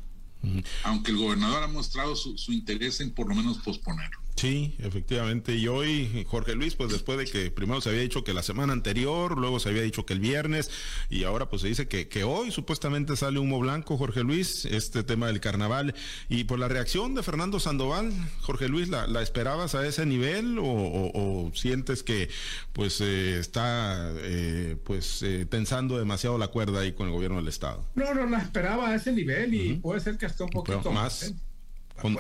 Aunque 0.83 1.11
el 1.11 1.17
gobernador 1.17 1.63
ha 1.63 1.69
mostrado 1.69 2.15
su 2.17 2.53
interés 2.53 3.01
en 3.01 3.11
por 3.11 3.29
lo 3.29 3.35
menos 3.35 3.59
posponerlo. 3.59 4.24
Sí, 4.37 4.75
efectivamente. 4.79 5.55
Y 5.55 5.69
hoy, 5.69 6.25
Jorge 6.29 6.55
Luis, 6.55 6.75
pues 6.75 6.91
después 6.91 7.19
de 7.19 7.25
que 7.27 7.51
primero 7.51 7.81
se 7.81 7.91
había 7.91 8.03
dicho 8.03 8.25
que 8.25 8.35
la 8.35 8.43
semana 8.43 8.73
anterior, 8.73 9.39
luego 9.39 9.61
se 9.61 9.69
había 9.69 9.83
dicho 9.83 10.05
que 10.05 10.13
el 10.13 10.21
viernes, 10.21 10.71
y 11.09 11.25
ahora 11.25 11.49
pues 11.49 11.63
se 11.63 11.69
dice 11.69 11.87
que, 11.87 12.09
que 12.09 12.25
hoy 12.25 12.51
supuestamente 12.51 13.17
sale 13.17 13.39
humo 13.39 13.61
blanco, 13.61 13.97
Jorge 13.97 14.25
Luis, 14.25 14.65
este 14.65 15.05
tema 15.05 15.29
del 15.29 15.41
carnaval. 15.41 15.95
Y 16.29 16.45
por 16.45 16.59
la 16.59 16.69
reacción 16.69 17.15
de 17.15 17.23
Fernando 17.23 17.61
Sandoval, 17.61 18.13
Jorge 18.41 18.69
Luis, 18.69 18.89
¿la, 18.89 19.23
esperabas 19.23 19.75
a 19.75 19.87
ese 19.87 20.05
nivel 20.05 20.59
o, 20.61 21.51
sientes 21.55 22.03
que 22.03 22.29
pues 22.73 23.01
eh, 23.01 23.39
está 23.39 24.11
eh, 24.17 24.77
pues 24.85 25.23
eh, 25.23 25.47
tensando 25.49 25.99
demasiado 25.99 26.39
la 26.39 26.49
cuerda 26.49 26.81
ahí 26.81 26.93
con 26.93 27.07
el 27.07 27.13
gobierno 27.13 27.37
del 27.39 27.49
Estado? 27.49 27.87
No, 27.95 28.13
no 28.15 28.27
la 28.27 28.39
esperaba 28.39 28.91
a 28.91 28.95
ese 28.97 29.13
nivel 29.13 29.55
y 29.55 29.75
puede 29.75 30.01
ser 30.01 30.19
que 30.19 30.27
hasta 30.27 30.45
un 30.45 30.51
poquito 30.51 30.91
más. 30.91 31.21
Puede 31.21 31.54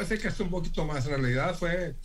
ser 0.06 0.20
que 0.20 0.28
hasta 0.28 0.42
un 0.42 0.50
poquito 0.50 0.84
más. 0.84 1.04
En 1.06 1.10
realidad 1.12 1.54
fue 1.56 1.96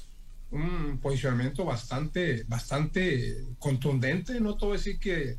un 0.51 0.99
posicionamiento 1.01 1.65
bastante, 1.65 2.43
bastante 2.47 3.45
contundente, 3.59 4.39
no 4.39 4.55
todo 4.55 4.73
decir 4.73 4.99
que 4.99 5.37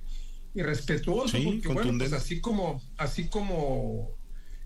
irrespetuoso, 0.54 1.38
porque 1.44 1.68
bueno, 1.68 1.98
pues 1.98 2.12
así 2.12 2.40
como, 2.40 2.82
así 2.96 3.28
como 3.28 4.16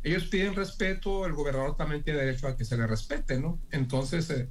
ellos 0.03 0.25
piden 0.25 0.55
respeto, 0.55 1.27
el 1.27 1.33
gobernador 1.33 1.77
también 1.77 2.03
tiene 2.03 2.21
derecho 2.21 2.47
a 2.47 2.57
que 2.57 2.65
se 2.65 2.77
le 2.77 2.87
respete, 2.87 3.39
¿no? 3.39 3.59
Entonces, 3.71 4.29
eh, 4.31 4.49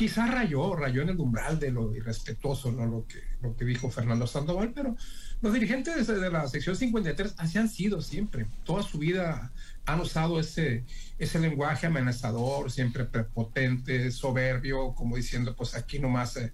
quizás 0.00 0.30
rayó, 0.30 0.74
rayó 0.74 1.02
en 1.02 1.10
el 1.10 1.20
umbral 1.20 1.60
de 1.60 1.70
lo 1.70 1.94
irrespetuoso, 1.94 2.72
¿no? 2.72 2.86
Lo 2.86 3.06
que, 3.54 3.64
dijo 3.66 3.90
Fernando 3.90 4.26
Sandoval, 4.26 4.72
pero 4.74 4.96
los 5.42 5.52
dirigentes 5.52 6.06
de 6.06 6.30
la 6.30 6.48
sección 6.48 6.74
53 6.74 7.34
así 7.36 7.58
han 7.58 7.68
sido 7.68 8.00
siempre, 8.00 8.46
toda 8.64 8.82
su 8.82 8.96
vida 8.96 9.52
han 9.84 10.00
usado 10.00 10.40
ese, 10.40 10.86
ese 11.18 11.38
lenguaje 11.38 11.86
amenazador, 11.86 12.70
siempre 12.70 13.04
prepotente, 13.04 14.10
soberbio, 14.10 14.94
como 14.94 15.16
diciendo, 15.16 15.54
pues 15.54 15.74
aquí 15.74 15.98
nomás, 15.98 16.34
eh, 16.38 16.50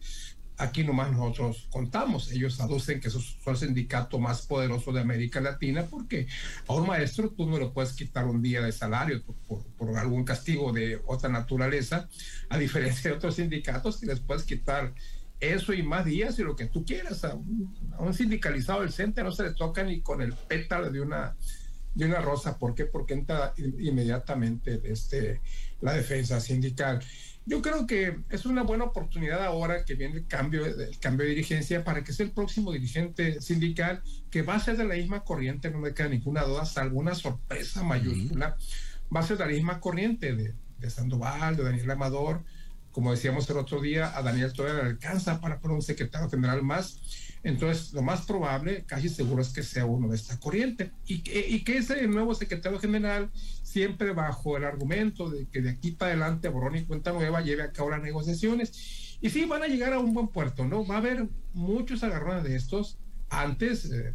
aquí 0.59 0.85
nomás 0.85 1.13
nosotros 1.13 1.67
contamos. 1.71 2.31
Ellos 2.33 2.61
aducen 2.61 3.01
que 3.01 3.11
son 3.11 3.23
el 3.47 3.57
sindicato 3.57 4.19
más 4.19 4.43
poderoso 4.43 4.93
de 4.93 5.01
América 5.01 5.41
Latina 5.41 5.87
porque 5.89 6.27
a 6.67 6.75
un 6.75 6.87
maestro 6.87 7.31
tú 7.31 7.47
no 7.47 7.59
le 7.59 7.67
puedes 7.67 7.93
quitar 7.93 8.27
un 8.27 8.43
día 8.43 8.63
de 8.63 8.73
salario 8.73 9.23
por, 9.23 9.65
por, 9.77 9.97
algún 9.97 10.25
castigo 10.25 10.73
de 10.73 11.01
otra 11.07 11.29
naturaleza, 11.29 12.09
a 12.49 12.59
diferencia 12.59 13.11
de 13.11 13.17
otros 13.17 13.37
sindicatos 13.37 13.99
que 13.99 14.07
les 14.07 14.21
puedes 14.21 14.45
quitar 14.45 14.95
eso 15.39 15.75
y 15.75 15.83
más 15.83 16.05
días 16.05 16.39
y 16.39 16.43
lo 16.43 16.57
que 16.57 16.67
tú 16.67 16.85
quieras. 16.85 17.25
A 17.25 17.35
un, 17.35 17.95
a 17.99 18.03
un 18.03 18.15
sindicalizado 18.15 18.81
del 18.81 18.93
CENTE 18.93 19.23
no 19.23 19.33
se 19.33 19.45
le 19.45 19.55
toca 19.55 19.83
ni 19.85 20.01
con 20.01 20.23
el 20.23 20.33
pétalo 20.33 20.91
de 20.91 21.01
una 21.01 21.37
de 21.97 22.05
una 22.05 22.21
rosa. 22.21 22.59
¿Por 22.59 22.75
qué? 22.75 22.85
Porque 22.85 23.15
entra 23.15 23.55
inmediatamente 23.57 24.81
este, 24.85 25.41
la 25.81 25.95
defensa 25.95 26.41
sindical. 26.41 27.03
Yo 27.49 27.63
creo 27.63 27.87
que 27.87 28.19
es 28.29 28.45
una 28.45 28.63
buena 28.63 28.85
oportunidad 28.85 29.45
ahora 29.45 29.85
que 29.85 29.95
viene 29.95 30.17
el 30.17 30.27
cambio, 30.27 30.67
el 30.67 30.99
cambio 30.99 31.25
de 31.25 31.31
dirigencia 31.31 31.85
para 31.85 32.03
que 32.03 32.13
sea 32.13 32.27
el 32.27 32.33
próximo 32.33 32.73
dirigente 32.73 33.41
sindical 33.41 34.03
que 34.31 34.43
va 34.43 34.57
a 34.57 34.61
ser 34.61 34.77
de 34.77 34.85
la 34.85 34.97
misma 34.97 35.23
corriente, 35.23 35.71
no 35.71 35.79
me 35.79 35.95
queda 35.95 36.09
ninguna 36.09 36.43
duda, 36.43 36.67
salvo 36.67 36.99
una 36.99 37.15
sorpresa 37.15 37.85
mayúscula, 37.85 38.57
va 39.15 39.21
a 39.21 39.23
ser 39.23 39.39
de 39.39 39.47
la 39.47 39.53
misma 39.53 39.79
corriente 39.79 40.35
de, 40.35 40.55
de 40.79 40.91
Sandoval, 40.91 41.57
de 41.57 41.63
Daniel 41.63 41.93
Amador, 41.93 42.43
como 42.97 43.11
decíamos 43.11 43.49
el 43.51 43.59
otro 43.59 43.81
día, 43.83 44.17
a 44.17 44.23
Daniel 44.23 44.55
todavía 44.55 44.83
le 44.83 44.89
alcanza 44.89 45.39
para 45.39 45.61
poner 45.61 45.77
un 45.77 45.83
secretario 45.83 46.31
general 46.31 46.63
más. 46.63 46.99
Entonces, 47.47 47.93
lo 47.93 48.03
más 48.03 48.23
probable, 48.23 48.83
casi 48.87 49.09
seguro, 49.09 49.41
es 49.41 49.51
que 49.51 49.63
sea 49.63 49.87
uno 49.87 50.09
de 50.09 50.17
esta 50.17 50.37
corriente. 50.41 50.91
Y 51.07 51.21
que, 51.21 51.77
ese 51.77 52.05
nuevo 52.09 52.35
secretario 52.35 52.81
general, 52.81 53.31
siempre 53.63 54.13
bajo 54.13 54.57
el 54.57 54.65
argumento 54.65 55.31
de 55.31 55.47
que 55.47 55.63
de 55.63 55.71
aquí 55.71 55.93
para 55.93 56.11
adelante, 56.11 56.49
borrón 56.49 56.75
y 56.75 56.85
cuenta 56.85 57.13
nueva, 57.13 57.43
lleve 57.43 57.63
a 57.63 57.71
cabo 57.71 57.91
las 57.91 58.03
negociaciones. 58.03 59.17
Y 59.21 59.31
sí, 59.31 59.45
van 59.45 59.63
a 59.63 59.69
llegar 59.69 59.93
a 59.93 60.01
un 60.01 60.13
buen 60.13 60.27
puerto, 60.27 60.67
¿no? 60.67 60.85
Va 60.85 60.97
a 60.97 60.99
haber 60.99 61.29
muchos 61.53 62.03
agarrones 62.03 62.43
de 62.43 62.57
estos 62.57 62.99
antes. 63.31 63.93
Eh, 63.93 64.13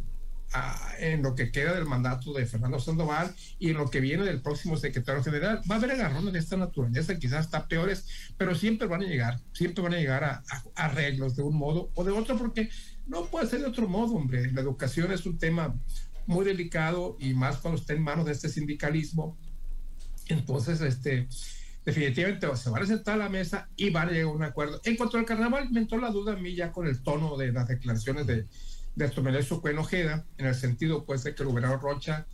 en 0.98 1.22
lo 1.22 1.34
que 1.34 1.50
queda 1.50 1.74
del 1.74 1.86
mandato 1.86 2.32
de 2.32 2.46
Fernando 2.46 2.78
Sandoval 2.78 3.34
y 3.58 3.70
en 3.70 3.76
lo 3.76 3.90
que 3.90 4.00
viene 4.00 4.24
del 4.24 4.40
próximo 4.40 4.76
secretario 4.76 5.22
general. 5.22 5.62
Va 5.70 5.76
a 5.76 5.78
haber 5.78 5.92
agarrones 5.92 6.32
de 6.32 6.38
esta 6.38 6.56
naturaleza, 6.56 7.18
quizás 7.18 7.46
hasta 7.46 7.66
peores, 7.66 8.06
pero 8.36 8.54
siempre 8.54 8.86
van 8.86 9.02
a 9.02 9.06
llegar, 9.06 9.40
siempre 9.52 9.82
van 9.82 9.94
a 9.94 9.98
llegar 9.98 10.24
a, 10.24 10.42
arreglos 10.74 11.36
de 11.36 11.42
un 11.42 11.56
modo 11.56 11.90
o 11.94 12.04
de 12.04 12.12
otro, 12.12 12.36
porque 12.36 12.68
no 13.06 13.26
puede 13.26 13.46
ser 13.46 13.60
de 13.60 13.66
otro 13.66 13.88
modo, 13.88 14.14
hombre. 14.14 14.50
La 14.52 14.60
educación 14.60 15.12
es 15.12 15.26
un 15.26 15.38
tema 15.38 15.74
muy 16.26 16.44
delicado 16.44 17.16
y 17.18 17.34
más 17.34 17.56
cuando 17.58 17.80
está 17.80 17.94
en 17.94 18.02
manos 18.02 18.26
de 18.26 18.32
este 18.32 18.48
sindicalismo. 18.48 19.36
Entonces, 20.28 20.80
este, 20.80 21.28
definitivamente 21.84 22.46
se 22.56 22.70
van 22.70 22.82
a 22.82 22.86
sentar 22.86 23.14
a 23.14 23.24
la 23.24 23.28
mesa 23.28 23.68
y 23.76 23.90
van 23.90 24.08
a 24.08 24.12
llegar 24.12 24.26
a 24.26 24.36
un 24.36 24.42
acuerdo. 24.42 24.80
En 24.84 24.96
cuanto 24.96 25.18
al 25.18 25.24
carnaval, 25.24 25.70
me 25.70 25.80
entró 25.80 25.98
la 25.98 26.10
duda 26.10 26.34
a 26.34 26.36
mí 26.36 26.54
ya 26.54 26.70
con 26.70 26.86
el 26.86 27.02
tono 27.02 27.36
de 27.36 27.52
las 27.52 27.66
declaraciones 27.68 28.26
de 28.26 28.46
de 28.94 29.08
Tomelés 29.08 29.48
Cuen 29.48 29.78
Ojeda, 29.78 30.24
en 30.38 30.46
el 30.46 30.54
sentido 30.54 31.04
pues 31.04 31.24
de 31.24 31.34
que 31.34 31.42
el 31.42 31.48
gobernador 31.48 31.80
Rocha 31.80 32.26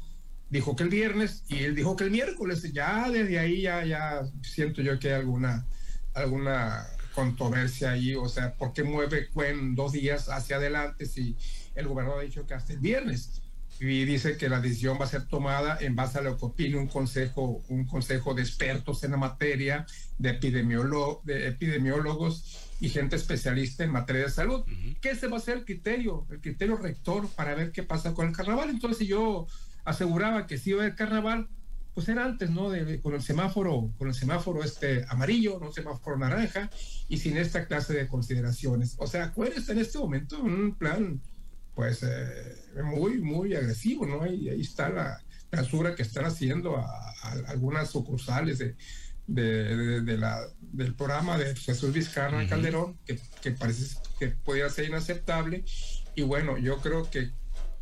dijo 0.50 0.76
que 0.76 0.84
el 0.84 0.88
viernes 0.88 1.44
y 1.48 1.64
él 1.64 1.74
dijo 1.74 1.96
que 1.96 2.04
el 2.04 2.10
miércoles, 2.10 2.72
ya 2.72 3.10
desde 3.10 3.38
ahí 3.38 3.62
ya, 3.62 3.84
ya 3.84 4.22
siento 4.42 4.82
yo 4.82 4.98
que 4.98 5.08
hay 5.08 5.20
alguna, 5.20 5.66
alguna 6.14 6.86
controversia 7.14 7.92
ahí, 7.92 8.14
o 8.14 8.28
sea, 8.28 8.54
¿por 8.54 8.72
qué 8.72 8.82
mueve 8.82 9.28
Cuen 9.28 9.74
dos 9.74 9.92
días 9.92 10.28
hacia 10.28 10.56
adelante 10.56 11.06
si 11.06 11.36
el 11.74 11.86
gobernador 11.86 12.20
ha 12.20 12.24
dicho 12.24 12.46
que 12.46 12.54
hasta 12.54 12.72
el 12.72 12.80
viernes? 12.80 13.42
Y 13.80 14.04
dice 14.04 14.36
que 14.36 14.48
la 14.48 14.60
decisión 14.60 14.98
va 15.00 15.04
a 15.04 15.08
ser 15.08 15.28
tomada 15.28 15.78
en 15.80 15.94
base 15.94 16.18
a 16.18 16.22
lo 16.22 16.36
que 16.36 16.46
opine 16.46 16.76
un 16.76 16.88
consejo, 16.88 17.62
un 17.68 17.86
consejo 17.86 18.34
de 18.34 18.42
expertos 18.42 19.04
en 19.04 19.12
la 19.12 19.18
materia, 19.18 19.86
de 20.18 20.30
epidemiólogos 20.30 22.67
y 22.80 22.88
gente 22.88 23.16
especialista 23.16 23.84
en 23.84 23.90
materia 23.90 24.22
de 24.22 24.30
salud, 24.30 24.64
que 25.00 25.10
ese 25.10 25.26
va 25.26 25.38
a 25.38 25.40
ser 25.40 25.58
el 25.58 25.64
criterio, 25.64 26.26
el 26.30 26.40
criterio 26.40 26.76
rector 26.76 27.28
para 27.30 27.54
ver 27.54 27.72
qué 27.72 27.82
pasa 27.82 28.14
con 28.14 28.28
el 28.28 28.36
carnaval. 28.36 28.70
Entonces 28.70 29.06
yo 29.06 29.46
aseguraba 29.84 30.46
que 30.46 30.58
si 30.58 30.70
iba 30.70 30.80
a 30.80 30.84
haber 30.84 30.96
carnaval, 30.96 31.48
pues 31.94 32.08
era 32.08 32.24
antes, 32.24 32.50
¿no? 32.50 32.70
De, 32.70 33.00
con 33.00 33.14
el 33.14 33.22
semáforo, 33.22 33.92
con 33.98 34.06
el 34.06 34.14
semáforo 34.14 34.62
este 34.62 35.04
amarillo, 35.08 35.58
no 35.58 35.72
semáforo 35.72 36.16
naranja, 36.16 36.70
y 37.08 37.18
sin 37.18 37.36
esta 37.36 37.66
clase 37.66 37.92
de 37.92 38.06
consideraciones. 38.06 38.94
O 38.98 39.08
sea, 39.08 39.32
¿cuál 39.32 39.52
está 39.52 39.72
en 39.72 39.80
este 39.80 39.98
momento 39.98 40.38
en 40.38 40.52
un 40.52 40.74
plan, 40.76 41.20
pues, 41.74 42.04
eh, 42.04 42.82
muy, 42.84 43.20
muy 43.20 43.54
agresivo, 43.56 44.06
¿no? 44.06 44.24
Y 44.26 44.48
ahí 44.48 44.60
está 44.60 44.88
la 44.90 45.20
basura 45.50 45.96
que 45.96 46.02
están 46.02 46.26
haciendo 46.26 46.76
a 46.76 47.14
algunas 47.48 47.90
sucursales 47.90 48.58
de 48.58 48.76
de, 49.28 50.16
la, 50.18 50.40
del 50.60 50.94
programa 50.94 51.38
de 51.38 51.54
Jesús 51.54 51.92
Vizcarra 51.92 52.46
Calderón, 52.48 52.98
que, 53.04 53.20
que, 53.42 53.52
parece 53.52 53.98
que 54.18 54.28
podía 54.28 54.68
ser 54.70 54.86
inaceptable. 54.86 55.64
Y 56.16 56.22
bueno, 56.22 56.58
yo 56.58 56.78
creo 56.78 57.08
que 57.08 57.30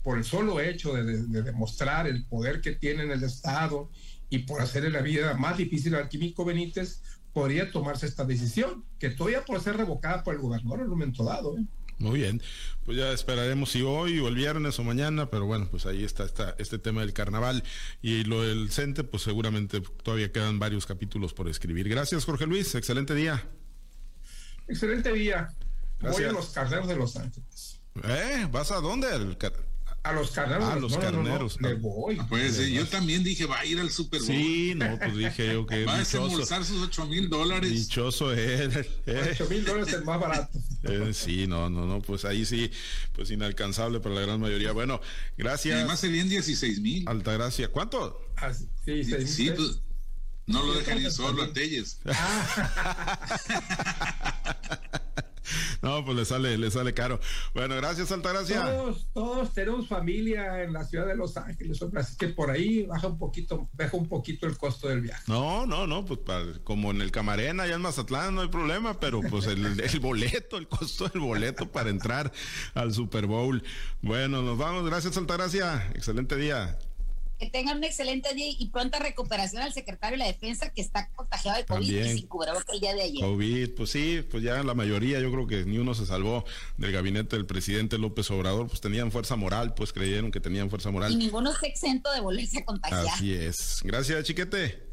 por 0.03 0.19
el 0.19 0.25
solo 0.25 0.61
hecho 0.61 0.93
de, 0.93 1.43
demostrar 1.43 2.07
el 2.07 2.27
poder 2.27 2.61
que 2.61 2.73
tiene 2.73 3.05
en 3.05 3.11
el 3.11 3.25
Estado 3.25 3.91
y 4.29 4.39
por 4.39 4.61
hacerle 4.61 4.91
la 4.91 5.01
vida 5.01 5.35
más 5.35 5.57
difícil 5.57 5.95
al 5.95 6.09
químico 6.09 6.45
Benítez, 6.45 7.03
podría 7.33 7.71
tomarse 7.71 8.07
esta 8.07 8.25
decisión, 8.25 8.85
que 8.99 9.11
todavía 9.11 9.45
puede 9.45 9.61
ser 9.63 9.77
revocada 9.77 10.23
por 10.23 10.35
el 10.35 10.41
gobernador 10.41 10.81
en 10.81 10.85
un 10.85 10.91
momento 10.91 11.25
dado. 11.25 11.59
¿eh? 11.59 11.65
Muy 11.99 12.21
bien, 12.21 12.43
pues 12.85 12.99
ya 12.99 13.11
esperaremos 13.11 13.71
si 13.71 13.81
hoy 13.83 14.19
o 14.19 14.29
el 14.29 14.35
viernes 14.35 14.79
o 14.79 14.85
mañana, 14.85 15.31
pero 15.31 15.47
bueno, 15.47 15.67
pues 15.71 15.87
ahí 15.87 16.05
está, 16.05 16.25
está 16.25 16.55
este 16.59 16.79
tema 16.79 17.01
del 17.01 17.15
carnaval 17.15 17.65
y 18.03 18.25
lo 18.25 18.43
del 18.43 18.71
CENTE, 18.71 19.03
pues 19.05 19.23
seguramente 19.23 19.81
todavía 20.03 20.31
quedan 20.31 20.59
varios 20.59 20.85
capítulos 20.85 21.33
por 21.33 21.49
escribir. 21.49 21.89
Gracias, 21.89 22.27
Jorge 22.27 22.47
Luis, 22.47 22.75
excelente 22.75 23.15
día. 23.15 23.49
Excelente 24.69 25.13
día. 25.13 25.49
Voy 26.01 26.25
a 26.25 26.33
los 26.33 26.51
carneros 26.51 26.87
de 26.89 26.97
Los 26.97 27.17
Ángeles. 27.17 27.81
¿Eh? 28.05 28.47
¿Vas 28.51 28.71
a 28.71 28.81
dónde? 28.81 29.09
A 30.07 30.13
los 30.13 30.31
carneros. 30.31 30.65
A 30.69 30.77
los 30.77 30.97
carneros. 30.97 31.61
me 31.61 31.75
voy. 31.75 32.17
Pues 32.29 32.59
yo 32.71 32.87
también 32.87 33.25
dije, 33.25 33.45
va 33.45 33.59
a 33.59 33.65
ir 33.65 33.81
al 33.81 33.91
Super 33.91 34.21
Bowl. 34.21 34.29
Sí, 34.29 34.73
no, 34.77 34.97
pues 34.99 35.17
dije 35.17 35.53
yo 35.53 35.67
que. 35.67 35.85
va 35.87 35.97
a 35.97 35.99
desembolsar 35.99 36.65
sus 36.65 36.81
8 36.81 37.07
mil 37.07 37.29
dólares. 37.29 37.73
Dichoso 37.73 38.33
él. 38.33 38.87
8 39.07 39.47
mil 39.51 39.65
dólares 39.65 39.93
es 39.93 40.05
más 40.05 40.21
barato. 40.21 40.59
Eh, 40.89 41.13
sí, 41.13 41.49
no, 41.49 41.69
no, 41.69 41.85
no, 41.85 42.01
pues 42.01 42.25
ahí 42.25 42.45
sí, 42.45 42.71
pues 43.13 43.33
inalcanzable 43.33 43.99
para 43.99 44.15
la 44.15 44.21
gran 44.21 44.39
mayoría. 44.39 44.71
Bueno, 44.71 45.01
gracias. 45.37 45.75
Y 45.75 45.77
además 45.77 45.99
serían 45.99 46.29
16 46.29 46.81
mil. 46.81 47.03
Altagracia, 47.09 47.67
¿cuánto? 47.73 48.21
Ah, 48.37 48.53
sí, 48.85 49.03
sí, 49.27 49.51
pues, 49.51 49.81
no 50.47 50.65
lo 50.65 50.75
dejan 50.75 51.11
solo 51.11 51.43
a 51.43 51.53
Telles. 51.53 51.99
No, 55.83 56.05
pues 56.05 56.17
le 56.17 56.25
sale, 56.25 56.59
le 56.59 56.71
sale 56.71 56.95
caro. 56.95 57.21
Bueno, 57.55 57.77
gracias, 57.77 58.11
Altagracia. 58.11 58.65
Todos, 58.65 59.07
todos 59.13 59.53
tenemos 59.53 59.89
familia 59.89 60.63
en 60.63 60.73
la 60.73 60.85
ciudad 60.85 61.07
de 61.07 61.17
Los 61.17 61.37
Ángeles, 61.37 61.81
así 61.97 62.17
que 62.17 62.29
por 62.29 62.51
ahí 62.51 62.85
baja 62.87 63.07
un 63.07 63.19
poquito, 63.19 63.69
baja 63.73 63.97
un 63.97 64.09
poquito 64.09 64.47
el 64.47 64.57
costo 64.57 64.89
del 64.89 65.03
viaje. 65.03 65.23
No, 65.27 65.67
no, 65.67 65.87
no, 65.87 66.05
pues 66.05 66.21
como 66.65 66.91
en 66.91 67.01
el 67.03 67.11
Camarena, 67.11 67.65
allá 67.65 67.77
en 67.77 67.83
Mazatlán, 67.83 68.35
no 68.35 68.41
hay 68.41 68.49
problema, 68.49 68.99
pero 68.99 69.21
pues 69.23 69.47
el, 69.47 69.81
el 69.81 70.01
boleto, 70.01 70.57
el 70.57 70.69
costo 70.69 71.09
del 71.09 71.21
boleto 71.21 71.71
para 71.71 71.91
entrar 71.91 72.33
al 72.75 72.93
Super 72.93 73.27
Bowl. 73.27 73.63
Bueno, 74.03 74.43
nos 74.43 74.59
vamos. 74.59 74.85
Gracias, 74.87 75.17
Altagracia. 75.17 75.91
Excelente 75.95 76.37
día 76.37 76.79
que 77.39 77.51
tengan 77.51 77.79
un 77.79 77.85
excelente 77.85 78.35
día 78.35 78.47
y 78.59 78.69
pronta 78.71 78.99
recuperación 78.99 79.63
al 79.63 79.73
secretario 79.73 80.19
de 80.19 80.25
la 80.25 80.27
Defensa 80.27 80.71
que 80.71 80.81
está 80.81 81.09
contagiado 81.11 81.59
de 81.59 81.67
COVID 81.67 82.07
y 82.07 82.19
sin 82.19 82.27
cubrebocas 82.27 82.67
el 82.73 82.81
día 82.81 82.95
de 82.95 83.03
ayer. 83.03 83.21
COVID, 83.21 83.75
pues 83.75 83.91
sí, 83.91 84.25
pues 84.31 84.43
ya 84.43 84.63
la 84.63 84.75
mayoría, 84.75 85.21
yo 85.21 85.31
creo 85.31 85.47
que 85.47 85.65
ni 85.65 85.79
uno 85.79 85.95
se 85.95 86.07
salvó 86.07 86.45
del 86.77 86.93
gabinete 86.93 87.37
del 87.37 87.47
presidente 87.47 87.99
López 87.99 88.31
Obrador, 88.31 88.69
pues 88.69 88.81
tenían 88.81 89.13
fuerza 89.13 89.37
moral, 89.37 89.75
pues 89.75 89.93
creyeron 89.93 90.31
que 90.31 90.41
tenían 90.41 90.71
fuerza 90.71 90.91
moral. 90.91 91.13
Y 91.13 91.17
ninguno 91.17 91.51
es 91.51 91.63
exento 91.63 92.11
de 92.13 92.21
volverse 92.21 92.61
a 92.61 92.65
contagiar. 92.65 93.07
Así 93.07 93.35
es. 93.35 93.81
Gracias, 93.83 94.25
chiquete. 94.25 94.86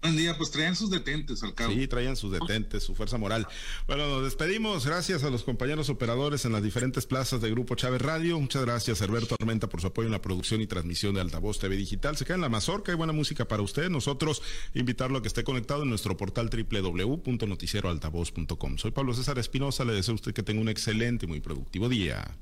Buen 0.00 0.16
día, 0.16 0.38
pues 0.38 0.52
traían 0.52 0.76
sus 0.76 0.90
detentes 0.90 1.42
al 1.42 1.54
cabo. 1.54 1.72
Sí, 1.72 1.88
traían 1.88 2.14
sus 2.14 2.30
detentes, 2.30 2.84
su 2.84 2.94
fuerza 2.94 3.18
moral. 3.18 3.48
Bueno, 3.88 4.06
nos 4.06 4.22
despedimos. 4.22 4.86
Gracias 4.86 5.24
a 5.24 5.30
los 5.30 5.42
compañeros 5.42 5.90
operadores 5.90 6.44
en 6.44 6.52
las 6.52 6.62
diferentes 6.62 7.04
plazas 7.04 7.40
de 7.40 7.50
Grupo 7.50 7.74
Chávez 7.74 8.00
Radio. 8.00 8.38
Muchas 8.38 8.64
gracias, 8.64 9.00
Herberto 9.00 9.34
Armenta, 9.40 9.68
por 9.68 9.80
su 9.80 9.88
apoyo 9.88 10.06
en 10.06 10.12
la 10.12 10.22
producción 10.22 10.60
y 10.60 10.68
transmisión 10.68 11.14
de 11.14 11.20
Altavoz 11.20 11.58
TV 11.58 11.76
Digital. 11.76 12.16
Se 12.16 12.24
queda 12.24 12.36
en 12.36 12.42
la 12.42 12.48
mazorca, 12.48 12.92
hay 12.92 12.96
buena 12.96 13.12
música 13.12 13.48
para 13.48 13.60
usted. 13.60 13.90
Nosotros 13.90 14.40
invitarlo 14.72 15.18
a 15.18 15.22
que 15.22 15.28
esté 15.28 15.42
conectado 15.42 15.82
en 15.82 15.88
nuestro 15.88 16.16
portal 16.16 16.48
www.noticieroaltavoz.com. 16.48 18.78
Soy 18.78 18.92
Pablo 18.92 19.14
César 19.14 19.40
Espinosa, 19.40 19.84
le 19.84 19.94
deseo 19.94 20.12
a 20.12 20.14
usted 20.14 20.32
que 20.32 20.44
tenga 20.44 20.60
un 20.60 20.68
excelente 20.68 21.26
y 21.26 21.28
muy 21.28 21.40
productivo 21.40 21.88
día. 21.88 22.38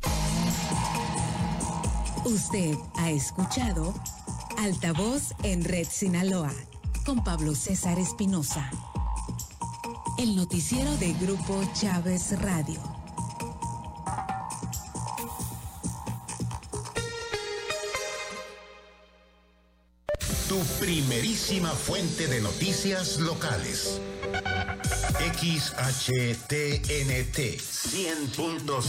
Usted 2.26 2.74
ha 2.96 3.10
escuchado 3.10 3.94
Altavoz 4.58 5.32
en 5.42 5.64
Red 5.64 5.86
Sinaloa 5.88 6.52
con 7.06 7.22
Pablo 7.22 7.54
César 7.54 7.98
Espinosa. 8.00 8.68
El 10.18 10.34
noticiero 10.34 10.96
de 10.96 11.12
Grupo 11.12 11.62
Chávez 11.72 12.36
Radio. 12.40 12.80
Tu 20.48 20.58
primerísima 20.80 21.70
fuente 21.70 22.26
de 22.26 22.40
noticias 22.40 23.20
locales. 23.20 24.00
XHTNT 25.32 25.78
100.5 27.38 28.86